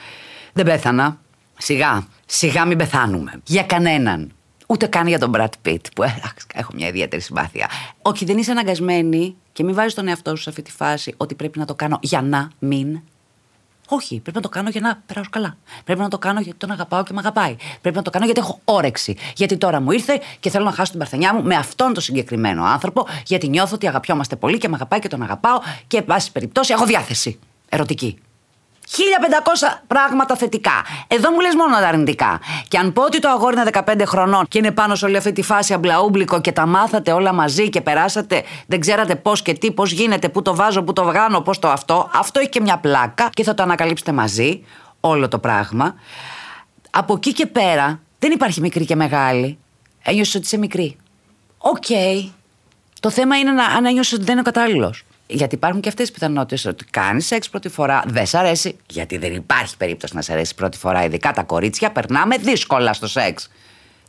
δεν 0.53 0.65
πέθανα. 0.65 1.19
Σιγά, 1.59 2.07
σιγά 2.27 2.65
μην 2.65 2.79
πεθάνουμε. 2.79 3.41
Για 3.45 3.63
κανέναν. 3.63 4.33
Ούτε 4.67 4.87
καν 4.87 5.07
για 5.07 5.19
τον 5.19 5.33
Brad 5.37 5.49
Pitt, 5.67 5.81
που 5.95 6.03
εντάξει, 6.03 6.47
έχω 6.55 6.71
μια 6.75 6.89
ιδιαίτερη 6.89 7.23
συμπάθεια. 7.23 7.69
Όχι, 8.03 8.25
δεν 8.25 8.39
είσαι 8.39 8.51
αναγκασμένη 8.51 9.37
και 9.53 9.65
μην 9.65 9.75
βάζεις 9.75 9.95
τον 9.95 10.09
εαυτό 10.09 10.37
σου 10.37 10.43
σε 10.43 10.51
αυτή 10.51 10.63
τη 10.63 10.71
φάση 10.71 11.15
ότι 11.17 11.35
πρέπει 11.35 11.59
να 11.59 11.65
το 11.65 11.75
κάνω 11.75 11.99
για 12.03 12.23
να 12.23 12.51
μην. 12.59 13.01
Όχι, 13.95 14.21
πρέπει 14.21 14.37
να 14.37 14.43
το 14.43 14.49
κάνω 14.49 14.69
για 14.69 14.81
να 14.81 15.03
περάσω 15.07 15.31
καλά. 15.31 15.57
Πρέπει 15.85 16.01
να 16.01 16.09
το 16.09 16.19
κάνω 16.19 16.41
γιατί 16.41 16.59
τον 16.59 16.71
αγαπάω 16.71 17.03
και 17.03 17.13
με 17.13 17.19
αγαπάει. 17.19 17.57
Πρέπει 17.81 17.97
να 17.97 18.03
το 18.03 18.11
κάνω 18.11 18.25
γιατί 18.25 18.41
έχω 18.41 18.61
όρεξη. 18.65 19.17
Γιατί 19.37 19.57
τώρα 19.57 19.81
μου 19.81 19.91
ήρθε 19.91 20.21
και 20.41 20.51
θέλω 20.51 20.65
να 20.65 20.73
χάσω 20.73 20.91
την 20.91 21.01
παρθενιά 21.01 21.35
μου 21.35 21.43
με 21.43 21.55
αυτόν 21.55 21.93
τον 21.93 22.03
συγκεκριμένο 22.03 22.65
άνθρωπο, 22.65 23.07
γιατί 23.27 23.49
νιώθω 23.49 23.75
ότι 23.75 23.89
αγαπιόμαστε 23.89 24.37
πολύ 24.37 24.59
και 24.59 24.69
με 24.69 24.75
αγαπάει 24.75 25.01
και 25.01 25.09
τον 25.09 25.23
αγαπάω 25.23 25.59
και, 25.87 25.97
εν 25.97 26.05
πάση 26.05 26.33
περιπτώσει, 26.33 26.73
έχω 26.73 26.85
διάθεση. 26.85 27.39
Ερωτική. 27.69 28.19
1500 28.93 29.79
πράγματα 29.87 30.37
θετικά. 30.37 30.85
Εδώ 31.07 31.31
μου 31.31 31.41
λες 31.41 31.55
μόνο 31.55 31.77
τα 31.77 31.89
αρνητικά. 31.89 32.41
Και 32.69 32.79
αν 32.79 32.93
πω 32.93 33.03
ότι 33.03 33.19
το 33.19 33.29
αγόρι 33.29 33.57
είναι 33.61 33.71
15 33.87 34.03
χρονών 34.07 34.47
και 34.49 34.59
είναι 34.59 34.71
πάνω 34.71 34.95
σε 34.95 35.05
όλη 35.05 35.17
αυτή 35.17 35.33
τη 35.33 35.43
φάση 35.43 35.73
αμπλαούμπλικο 35.73 36.41
και 36.41 36.53
τα 36.53 36.67
μάθατε 36.67 37.13
όλα 37.13 37.33
μαζί 37.33 37.69
και 37.69 37.81
περάσατε, 37.81 38.43
δεν 38.67 38.81
ξέρατε 38.81 39.17
πώς 39.17 39.43
και 39.43 39.53
τι, 39.53 39.73
πώς 39.73 39.93
γίνεται, 39.93 40.29
πού 40.29 40.43
το 40.43 40.55
βάζω, 40.55 40.83
πού 40.83 40.93
το 40.93 41.05
βγάνω, 41.05 41.41
πώς 41.41 41.59
το 41.59 41.69
αυτό, 41.69 42.11
αυτό 42.15 42.41
έχει 42.41 42.49
και 42.49 42.61
μια 42.61 42.79
πλάκα 42.79 43.29
και 43.33 43.43
θα 43.43 43.55
το 43.55 43.63
ανακαλύψετε 43.63 44.13
μαζί 44.13 44.65
όλο 45.01 45.29
το 45.29 45.39
πράγμα. 45.39 45.95
Από 46.91 47.15
εκεί 47.15 47.33
και 47.33 47.47
πέρα 47.47 48.01
δεν 48.19 48.31
υπάρχει 48.31 48.61
μικρή 48.61 48.85
και 48.85 48.97
μεγάλη. 48.97 49.59
Ένιωσες 50.03 50.35
ότι 50.35 50.45
είσαι 50.45 50.59
μικρή. 50.59 50.97
Οκ. 51.59 51.85
Το 53.01 53.11
θέμα 53.11 53.37
είναι 53.39 53.51
να, 53.51 53.65
αν 53.65 53.85
ένιωσες 53.85 54.13
ότι 54.13 54.23
δεν 54.23 54.33
είναι 54.33 54.41
ο 54.41 54.53
κατάλληλος. 54.53 55.05
Γιατί 55.33 55.55
υπάρχουν 55.55 55.81
και 55.81 55.89
αυτές 55.89 56.07
οι 56.07 56.13
πιθανότητες 56.13 56.65
ότι 56.65 56.85
κάνεις 56.85 57.27
σεξ 57.27 57.49
πρώτη 57.49 57.69
φορά, 57.69 58.03
δεν 58.07 58.27
σ' 58.27 58.35
αρέσει. 58.35 58.77
Γιατί 58.87 59.17
δεν 59.17 59.35
υπάρχει 59.35 59.77
περίπτωση 59.77 60.15
να 60.15 60.23
σ' 60.23 60.31
αρέσει 60.31 60.55
πρώτη 60.55 60.79
φορά, 60.79 61.05
ειδικά 61.05 61.33
τα 61.33 61.43
κορίτσια, 61.43 61.91
περνάμε 61.91 62.37
δύσκολα 62.37 62.93
στο 62.93 63.09
σεξ. 63.09 63.49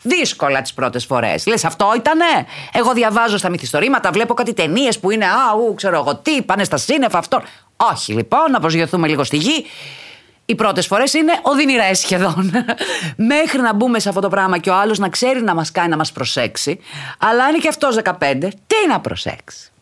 Δύσκολα 0.02 0.62
τις 0.62 0.74
πρώτες 0.74 1.06
φορές. 1.06 1.46
Λες, 1.46 1.66
αυτό 1.66 1.94
ήτανε; 1.96 2.46
Εγώ 2.74 2.94
διαβάζω 2.94 3.38
στα 3.38 3.50
μυθιστορήματα, 3.50 4.12
βλέπω 4.12 4.34
κάτι 4.34 4.54
ταινίες 4.54 5.00
που 5.00 5.12
είναι 5.12 5.26
wow, 5.26 5.74
ξέρω 5.76 5.96
εγώ 5.96 6.16
τι, 6.16 6.42
πάνε 6.42 6.64
στα 6.64 6.78
σύννεφα 6.78 7.18
αυτό. 7.18 7.42
Όχι 7.94 8.14
λοιπόν, 8.14 8.52
να 8.52 8.60
προσγειωθούμε 8.60 9.08
λίγο 9.08 9.24
στη 9.24 9.38
γη. 9.38 9.66
Οι 10.46 10.56
πρώτες 10.56 10.88
φορές 10.88 11.14
είναι 11.14 11.34
οδυνηρές 11.42 12.00
σχεδόν. 12.00 12.52
Μέχρι 13.34 13.62
να 13.62 13.74
μπούμε 13.74 14.00
σε 14.00 14.10
αυτό 14.10 14.22
το 14.22 14.30
πράγμα 14.30 14.58
και 14.58 14.70
ο 14.70 14.76
άλλος 14.76 15.00
να 15.00 15.10
ξέρει 15.10 15.42
να 15.42 15.56
μας 15.56 15.72
κάνει 15.72 15.90
να 15.90 15.98
μας 15.98 16.12
προσέξει. 16.12 16.80
Αλλά 17.18 17.50
είναι 17.50 17.58
και 17.58 17.68
αυτός 17.68 18.00
15, 18.04 18.14
τι 18.40 18.88
να 18.88 19.00
προσέξει. 19.00 19.73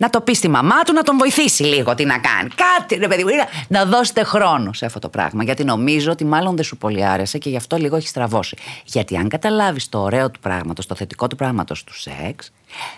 Να 0.00 0.10
το 0.10 0.20
πεις 0.20 0.36
στη 0.36 0.48
μαμά 0.48 0.82
του 0.82 0.92
να 0.92 1.02
τον 1.02 1.18
βοηθήσει 1.18 1.62
λίγο 1.62 1.94
τι 1.94 2.04
να 2.04 2.18
κάνει. 2.18 2.48
Κάτι, 2.48 2.94
ρε 2.94 3.08
παιδί 3.08 3.24
μου, 3.24 3.30
να 3.68 3.84
δώσετε 3.84 4.22
χρόνο 4.22 4.72
σε 4.72 4.86
αυτό 4.86 4.98
το 4.98 5.08
πράγμα. 5.08 5.44
Γιατί 5.44 5.64
νομίζω 5.64 6.10
ότι 6.10 6.24
μάλλον 6.24 6.56
δεν 6.56 6.64
σου 6.64 6.76
πολύ 6.76 7.04
άρεσε 7.04 7.38
και 7.38 7.48
γι' 7.48 7.56
αυτό 7.56 7.76
λίγο 7.76 7.96
έχει 7.96 8.08
στραβώσει. 8.08 8.56
Γιατί 8.84 9.16
αν 9.16 9.28
καταλάβεις 9.28 9.88
το 9.88 9.98
ωραίο 9.98 10.30
του 10.30 10.40
πράγματος, 10.40 10.86
το 10.86 10.94
θετικό 10.94 11.26
του 11.26 11.36
πράγματος 11.36 11.84
του 11.84 12.00
σεξ, 12.00 12.52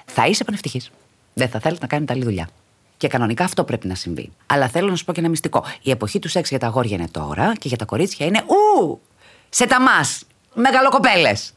θα 0.05 0.27
είσαι 0.27 0.45
πανευτυχής. 0.45 0.91
Δεν 1.35 1.49
θα 1.49 1.61
θέλεις 1.61 1.81
να 1.81 1.87
κάνεις 1.87 2.11
άλλη 2.11 2.25
δουλειά. 2.25 2.49
Και 2.97 3.09
κανονικά 3.09 3.45
αυτό 3.45 3.65
πρέπει 3.65 3.87
να 3.87 3.95
συμβεί. 3.95 4.33
Αλλά 4.47 4.69
θέλω 4.69 4.89
να 4.91 4.97
σου 4.97 5.05
πω 5.05 5.13
και 5.13 5.21
ένα 5.21 5.29
μυστικό. 5.29 5.65
Η 5.83 5.91
εποχή 5.91 6.19
του 6.19 6.29
σεξ 6.29 6.49
για 6.49 6.59
τα 6.59 6.67
αγόρια 6.67 6.97
είναι 6.97 7.09
τώρα 7.11 7.53
και 7.59 7.69
για 7.69 7.77
τα 7.77 7.85
κορίτσια 7.85 8.27
είναι 8.27 8.43
ου! 8.47 9.01
Σε 9.49 9.67
ταμάς! 9.67 10.23
Μεγαλοκοπέλες. 10.55 11.53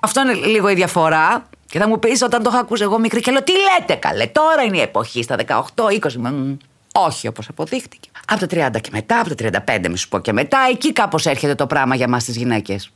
Αυτό 0.00 0.20
είναι 0.20 0.32
λίγο 0.32 0.68
η 0.68 0.74
διαφορά. 0.74 1.48
Και 1.72 1.78
θα 1.78 1.88
μου 1.88 1.98
πεις 1.98 2.22
όταν 2.22 2.42
το 2.42 2.50
έχω 2.52 2.60
ακούσει 2.60 2.82
εγώ 2.82 2.98
μικρή 2.98 3.20
και 3.20 3.30
λέω 3.30 3.42
Τι 3.42 3.52
λέτε 3.52 3.94
καλέ, 3.94 4.26
τώρα 4.26 4.62
είναι 4.62 4.76
η 4.76 4.80
εποχή 4.80 5.22
στα 5.22 5.36
18, 5.46 5.54
20. 6.00 6.56
όχι 6.92 7.28
όπως 7.28 7.48
αποδείχτηκε. 7.48 8.08
Από 8.28 8.46
τα 8.46 8.68
30 8.76 8.80
και 8.80 8.88
μετά, 8.92 9.20
από 9.20 9.34
τα 9.34 9.64
35 9.66 9.88
μη 9.88 9.96
σου 9.96 10.08
πω 10.08 10.18
και 10.18 10.32
μετά, 10.32 10.58
εκεί 10.70 10.92
κάπως 10.92 11.26
έρχεται 11.26 11.54
το 11.54 11.66
πράγμα 11.66 11.94
για 11.94 12.04
εμάς 12.04 12.24
τις 12.24 12.36
γυναίκες. 12.36 12.90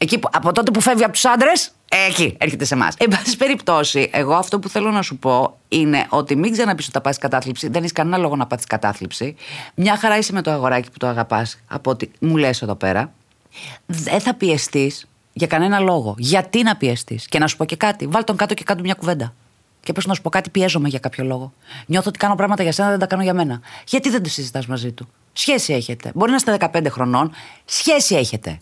Εκεί 0.00 0.18
που, 0.18 0.28
από 0.32 0.52
τότε 0.52 0.70
που 0.70 0.80
φεύγει 0.80 1.04
από 1.04 1.12
τους 1.12 1.24
άντρες, 1.24 1.70
εκεί 2.08 2.36
έρχεται 2.38 2.64
σε 2.64 2.74
εμάς. 2.74 2.94
Εν 2.98 3.08
πάση 3.08 3.36
περιπτώσει, 3.36 4.10
εγώ 4.12 4.34
αυτό 4.34 4.58
που 4.58 4.68
θέλω 4.68 4.90
να 4.90 5.02
σου 5.02 5.16
πω 5.16 5.58
είναι 5.68 6.06
ότι 6.08 6.36
μην 6.36 6.52
ξαναπείς 6.52 6.84
ότι 6.84 6.94
θα 6.94 7.00
πας 7.00 7.18
κατάθλιψη. 7.18 7.68
Δεν 7.68 7.80
έχεις 7.80 7.92
κανένα 7.92 8.16
λόγο 8.16 8.36
να 8.36 8.46
πας 8.46 8.64
κατάθλιψη. 8.64 9.36
Μια 9.74 9.96
χαρά 9.96 10.18
είσαι 10.18 10.32
με 10.32 10.42
το 10.42 10.50
αγοράκι 10.50 10.90
που 10.90 10.98
το 10.98 11.06
αγαπάς, 11.06 11.60
από 11.68 11.90
ό,τι 11.90 12.10
μου 12.20 12.36
λες 12.36 12.62
εδώ 12.62 12.74
πέρα. 12.74 13.12
Δεν 13.86 14.20
θα 14.20 14.34
πιεστείς 14.34 15.09
για 15.32 15.46
κανένα 15.46 15.78
λόγο. 15.78 16.14
Γιατί 16.18 16.62
να 16.62 16.76
πιεστεί. 16.76 17.20
Και 17.28 17.38
να 17.38 17.46
σου 17.46 17.56
πω 17.56 17.64
και 17.64 17.76
κάτι. 17.76 18.06
Βάλ 18.06 18.24
τον 18.24 18.36
κάτω 18.36 18.54
και 18.54 18.64
κάτω 18.64 18.82
μια 18.82 18.94
κουβέντα. 18.94 19.34
Και 19.82 19.92
πες 19.92 20.06
να 20.06 20.14
σου 20.14 20.22
πω 20.22 20.30
κάτι, 20.30 20.50
πιέζομαι 20.50 20.88
για 20.88 20.98
κάποιο 20.98 21.24
λόγο. 21.24 21.52
Νιώθω 21.86 22.08
ότι 22.08 22.18
κάνω 22.18 22.34
πράγματα 22.34 22.62
για 22.62 22.72
σένα, 22.72 22.88
δεν 22.88 22.98
τα 22.98 23.06
κάνω 23.06 23.22
για 23.22 23.34
μένα. 23.34 23.60
Γιατί 23.86 24.10
δεν 24.10 24.22
το 24.22 24.28
συζητάς 24.28 24.66
μαζί 24.66 24.92
του; 24.92 25.08
Σχέση 25.32 25.72
έχετε. 25.72 26.10
Μπορεί 26.14 26.30
να 26.30 26.36
είστε 26.36 26.56
15 26.72 26.86
χρονών, 26.90 27.32
σχέση 27.64 28.14
έχετε. 28.14 28.60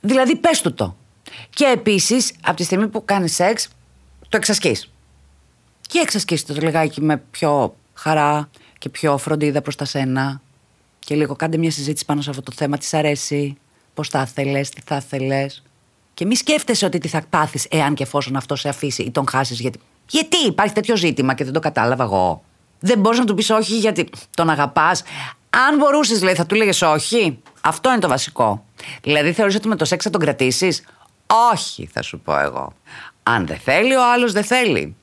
Δηλαδή, 0.00 0.36
πες 0.36 0.60
του 0.60 0.74
το. 0.74 0.96
Και 1.50 1.64
επίσης, 1.64 2.32
από 2.42 2.56
τη 2.56 2.64
στιγμή 2.64 2.88
που 2.88 3.04
κάνεις 3.04 3.34
σεξ, 3.34 3.68
το 4.28 4.36
εξασκείς. 4.36 4.90
Και 5.80 5.98
εξασκείς 5.98 6.44
το 6.44 6.54
λιγάκι 6.54 7.00
με 7.00 7.16
πιο 7.30 7.76
χαρά 7.94 8.50
και 8.78 8.88
πιο 8.88 9.18
φροντίδα 9.18 9.62
προς 9.62 9.76
τα 9.76 9.84
σένα. 9.84 10.40
Και 10.98 11.14
λίγο 11.14 11.36
κάντε 11.36 11.56
μια 11.56 11.70
συζήτηση 11.70 12.04
πάνω 12.04 12.20
σε 12.20 12.30
αυτό 12.30 12.42
το 12.42 12.52
θέμα. 12.54 12.78
Τι 12.78 12.88
αρέσει, 12.92 13.56
πώς 13.94 14.08
θα 14.08 14.26
ήθελε, 14.28 14.60
τι 14.60 14.80
θα 14.84 14.96
ήθελε. 14.96 15.46
Και 16.18 16.26
μη 16.26 16.36
σκέφτεσαι 16.36 16.84
ότι 16.84 16.98
τι 16.98 17.08
θα 17.08 17.22
πάθεις 17.30 17.66
εάν 17.70 17.94
και 17.94 18.02
εφόσον 18.02 18.36
αυτό 18.36 18.56
σε 18.56 18.68
αφήσει 18.68 19.02
ή 19.02 19.10
τον 19.10 19.28
χάσεις. 19.28 19.60
Γιατί... 19.60 19.78
γιατί 20.08 20.36
υπάρχει 20.46 20.74
τέτοιο 20.74 20.96
ζήτημα 20.96 21.34
και 21.34 21.44
δεν 21.44 21.52
το 21.52 21.60
κατάλαβα 21.60 22.04
εγώ. 22.04 22.42
Δεν 22.80 22.98
μπορείς 22.98 23.18
να 23.18 23.24
του 23.24 23.34
πεις 23.34 23.50
όχι 23.50 23.78
γιατί 23.78 24.08
τον 24.36 24.50
αγαπάς. 24.50 25.02
Αν 25.50 25.76
μπορούσες, 25.78 26.18
δηλαδή, 26.18 26.36
θα 26.36 26.46
του 26.46 26.54
λέγες 26.54 26.82
όχι. 26.82 27.38
Αυτό 27.60 27.90
είναι 27.90 27.98
το 27.98 28.08
βασικό. 28.08 28.64
Δηλαδή, 29.02 29.32
θεωρείς 29.32 29.54
ότι 29.54 29.68
με 29.68 29.76
το 29.76 29.84
σεξ 29.84 30.04
θα 30.04 30.10
τον 30.10 30.20
κρατήσεις; 30.20 30.84
Όχι, 31.52 31.88
θα 31.92 32.02
σου 32.02 32.20
πω 32.20 32.38
εγώ. 32.38 32.72
Αν 33.22 33.46
δεν 33.46 33.58
θέλει, 33.58 33.94
ο 33.94 34.12
άλλος 34.12 34.32
δεν 34.32 34.44
θέλει. 34.44 34.96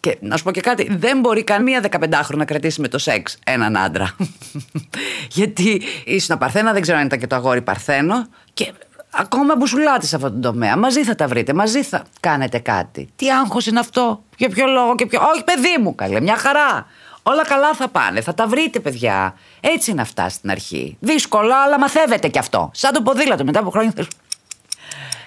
Και 0.00 0.18
να 0.20 0.36
σου 0.36 0.44
πω 0.44 0.50
και 0.50 0.60
κάτι, 0.60 0.88
δεν 0.96 1.20
μπορεί 1.20 1.44
καμία 1.44 1.82
15χρονη 1.90 2.36
να 2.36 2.44
κρατήσει 2.44 2.80
με 2.80 2.88
το 2.88 2.98
σεξ 2.98 3.38
έναν 3.44 3.76
άντρα. 3.76 4.16
Γιατί 5.38 5.82
ήσουν 6.04 6.38
παρθένα, 6.38 6.72
δεν 6.72 6.82
ξέρω 6.82 6.98
αν 6.98 7.06
ήταν 7.06 7.18
και 7.18 7.26
το 7.26 7.36
αγόρι 7.36 7.62
παρθένο. 7.62 8.26
Και 8.54 8.72
ακόμα 9.18 9.56
μπουσουλάτε 9.56 10.06
σε 10.06 10.16
αυτόν 10.16 10.32
τον 10.32 10.40
τομέα. 10.40 10.76
Μαζί 10.76 11.04
θα 11.04 11.14
τα 11.14 11.26
βρείτε, 11.26 11.52
μαζί 11.52 11.82
θα 11.82 12.02
κάνετε 12.20 12.58
κάτι. 12.58 13.08
Τι 13.16 13.30
άγχος 13.30 13.66
είναι 13.66 13.78
αυτό, 13.78 14.22
για 14.36 14.48
ποιο 14.48 14.66
λόγο 14.66 14.94
και 14.94 15.06
ποιο. 15.06 15.20
Όχι, 15.34 15.44
παιδί 15.44 15.82
μου, 15.82 15.94
καλέ, 15.94 16.20
μια 16.20 16.36
χαρά. 16.36 16.86
Όλα 17.22 17.44
καλά 17.44 17.74
θα 17.74 17.88
πάνε, 17.88 18.20
θα 18.20 18.34
τα 18.34 18.46
βρείτε, 18.46 18.80
παιδιά. 18.80 19.34
Έτσι 19.60 19.90
είναι 19.90 20.00
αυτά 20.00 20.28
στην 20.28 20.50
αρχή. 20.50 20.96
Δύσκολα, 21.00 21.62
αλλά 21.62 21.78
μαθεύετε 21.78 22.28
κι 22.28 22.38
αυτό. 22.38 22.70
Σαν 22.72 22.92
το 22.92 23.02
ποδήλατο 23.02 23.44
μετά 23.44 23.58
από 23.58 23.70
χρόνια. 23.70 23.92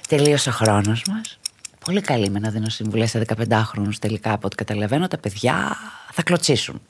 Τελείωσε 0.08 0.49
ο 0.49 0.52
χρόνος 0.52 1.04
μας. 1.08 1.39
Πολύ 1.86 2.02
καλή 2.02 2.30
με 2.30 2.39
να 2.39 2.49
δίνω 2.49 2.69
συμβουλές 2.69 3.10
σε 3.10 3.25
15χρονου 3.38 3.93
τελικά 3.99 4.34
από 4.34 4.41
ό,τι 4.45 4.56
καταλαβαίνω. 4.56 5.08
Τα 5.08 5.17
παιδιά 5.17 5.78
θα 6.12 6.23
κλωτσίσουν. 6.23 6.82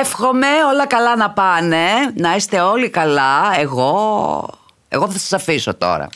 Εύχομαι 0.00 0.46
όλα 0.72 0.86
καλά 0.86 1.16
να 1.16 1.30
πάνε, 1.30 1.86
να 2.14 2.34
είστε 2.34 2.60
όλοι 2.60 2.90
καλά. 2.90 3.58
Εγώ, 3.58 4.48
εγώ 4.94 5.10
θα 5.10 5.18
σας 5.18 5.32
αφήσω 5.32 5.74
τώρα. 5.74 6.08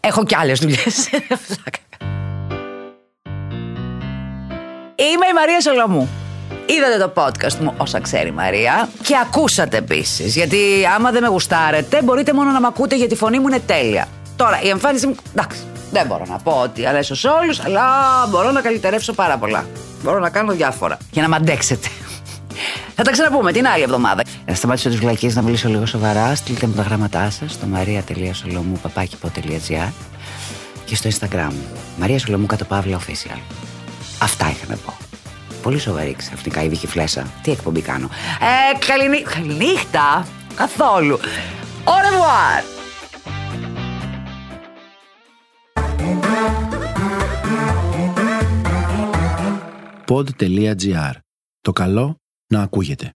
Έχω 0.00 0.24
κι 0.24 0.36
άλλες 0.36 0.58
δουλειές. 0.58 1.08
Είμαι 4.94 5.26
η 5.30 5.34
Μαρία 5.34 5.60
Σολομού. 5.60 6.08
Είδατε 6.66 6.98
το 6.98 7.12
podcast 7.22 7.54
μου 7.60 7.74
όσα 7.76 8.00
ξέρει 8.00 8.28
η 8.28 8.32
Μαρία 8.32 8.88
και 9.02 9.14
ακούσατε 9.22 9.76
επίσης. 9.76 10.36
Γιατί 10.36 10.58
άμα 10.94 11.10
δεν 11.10 11.22
με 11.22 11.28
γουστάρετε, 11.28 12.02
μπορείτε 12.02 12.32
μόνο 12.32 12.50
να 12.50 12.60
με 12.60 12.66
ακούτε 12.66 12.96
γιατί 12.96 13.14
η 13.14 13.16
φωνή 13.16 13.38
μου 13.38 13.48
είναι 13.48 13.60
τέλεια. 13.60 14.08
Τώρα, 14.36 14.62
η 14.62 14.68
εμφάνιση 14.68 15.06
μου. 15.06 15.14
Εντάξει, 15.34 15.58
δεν 15.90 16.06
μπορώ 16.06 16.24
να 16.28 16.38
πω 16.38 16.60
ότι 16.62 16.86
αρέσω 16.86 17.14
σε 17.14 17.28
όλους, 17.28 17.60
αλλά 17.60 17.82
μπορώ 18.28 18.50
να 18.50 18.60
καλυτερεύσω 18.60 19.12
πάρα 19.12 19.38
πολλά. 19.38 19.66
Μπορώ 20.02 20.18
να 20.18 20.30
κάνω 20.30 20.52
διάφορα 20.52 20.98
για 21.10 21.22
να 21.22 21.28
μ' 21.28 21.34
αντέξετε. 21.34 21.88
Θα 22.94 23.02
τα 23.02 23.10
ξαναπούμε 23.10 23.52
την 23.52 23.66
άλλη 23.66 23.82
εβδομάδα. 23.82 24.22
Να 24.46 24.54
σταματήσω 24.54 24.88
τις 24.88 24.98
βλακίες 24.98 25.34
να 25.34 25.42
μιλήσω 25.42 25.68
λίγο 25.68 25.86
σοβαρά. 25.86 26.34
Στείλτε 26.34 26.66
μου 26.66 26.74
τα 26.74 26.82
γράμματά 26.82 27.30
σας 27.30 27.52
στο 27.52 27.66
maria.solomou.gr 27.74 29.92
και 30.84 30.96
στο 30.96 31.10
Instagram. 31.10 31.52
Μαρία 31.98 32.18
Σολομού 32.18 32.46
κάτω 32.46 32.64
παύλα 32.64 32.98
official. 32.98 33.38
Αυτά 34.18 34.50
είχα 34.50 34.66
να 34.68 34.76
πω. 34.76 34.96
Πολύ 35.62 35.78
σοβαρή 35.78 36.14
ξαφνικά 36.18 36.62
η 36.62 36.68
Βίκη 36.68 36.86
Φλέσσα. 36.86 37.26
Τι 37.42 37.50
εκπομπή 37.50 37.80
κάνω. 37.80 38.08
Ε, 38.40 38.86
καληνύ... 38.86 39.22
καληνύχτα. 39.22 40.26
Καθόλου. 40.54 41.18
Au 41.84 41.90
revoir. 41.90 42.62
pod.gr. 50.06 51.12
Το 51.60 51.72
καλό 51.72 52.21
να 52.52 52.62
ακούγεται. 52.62 53.10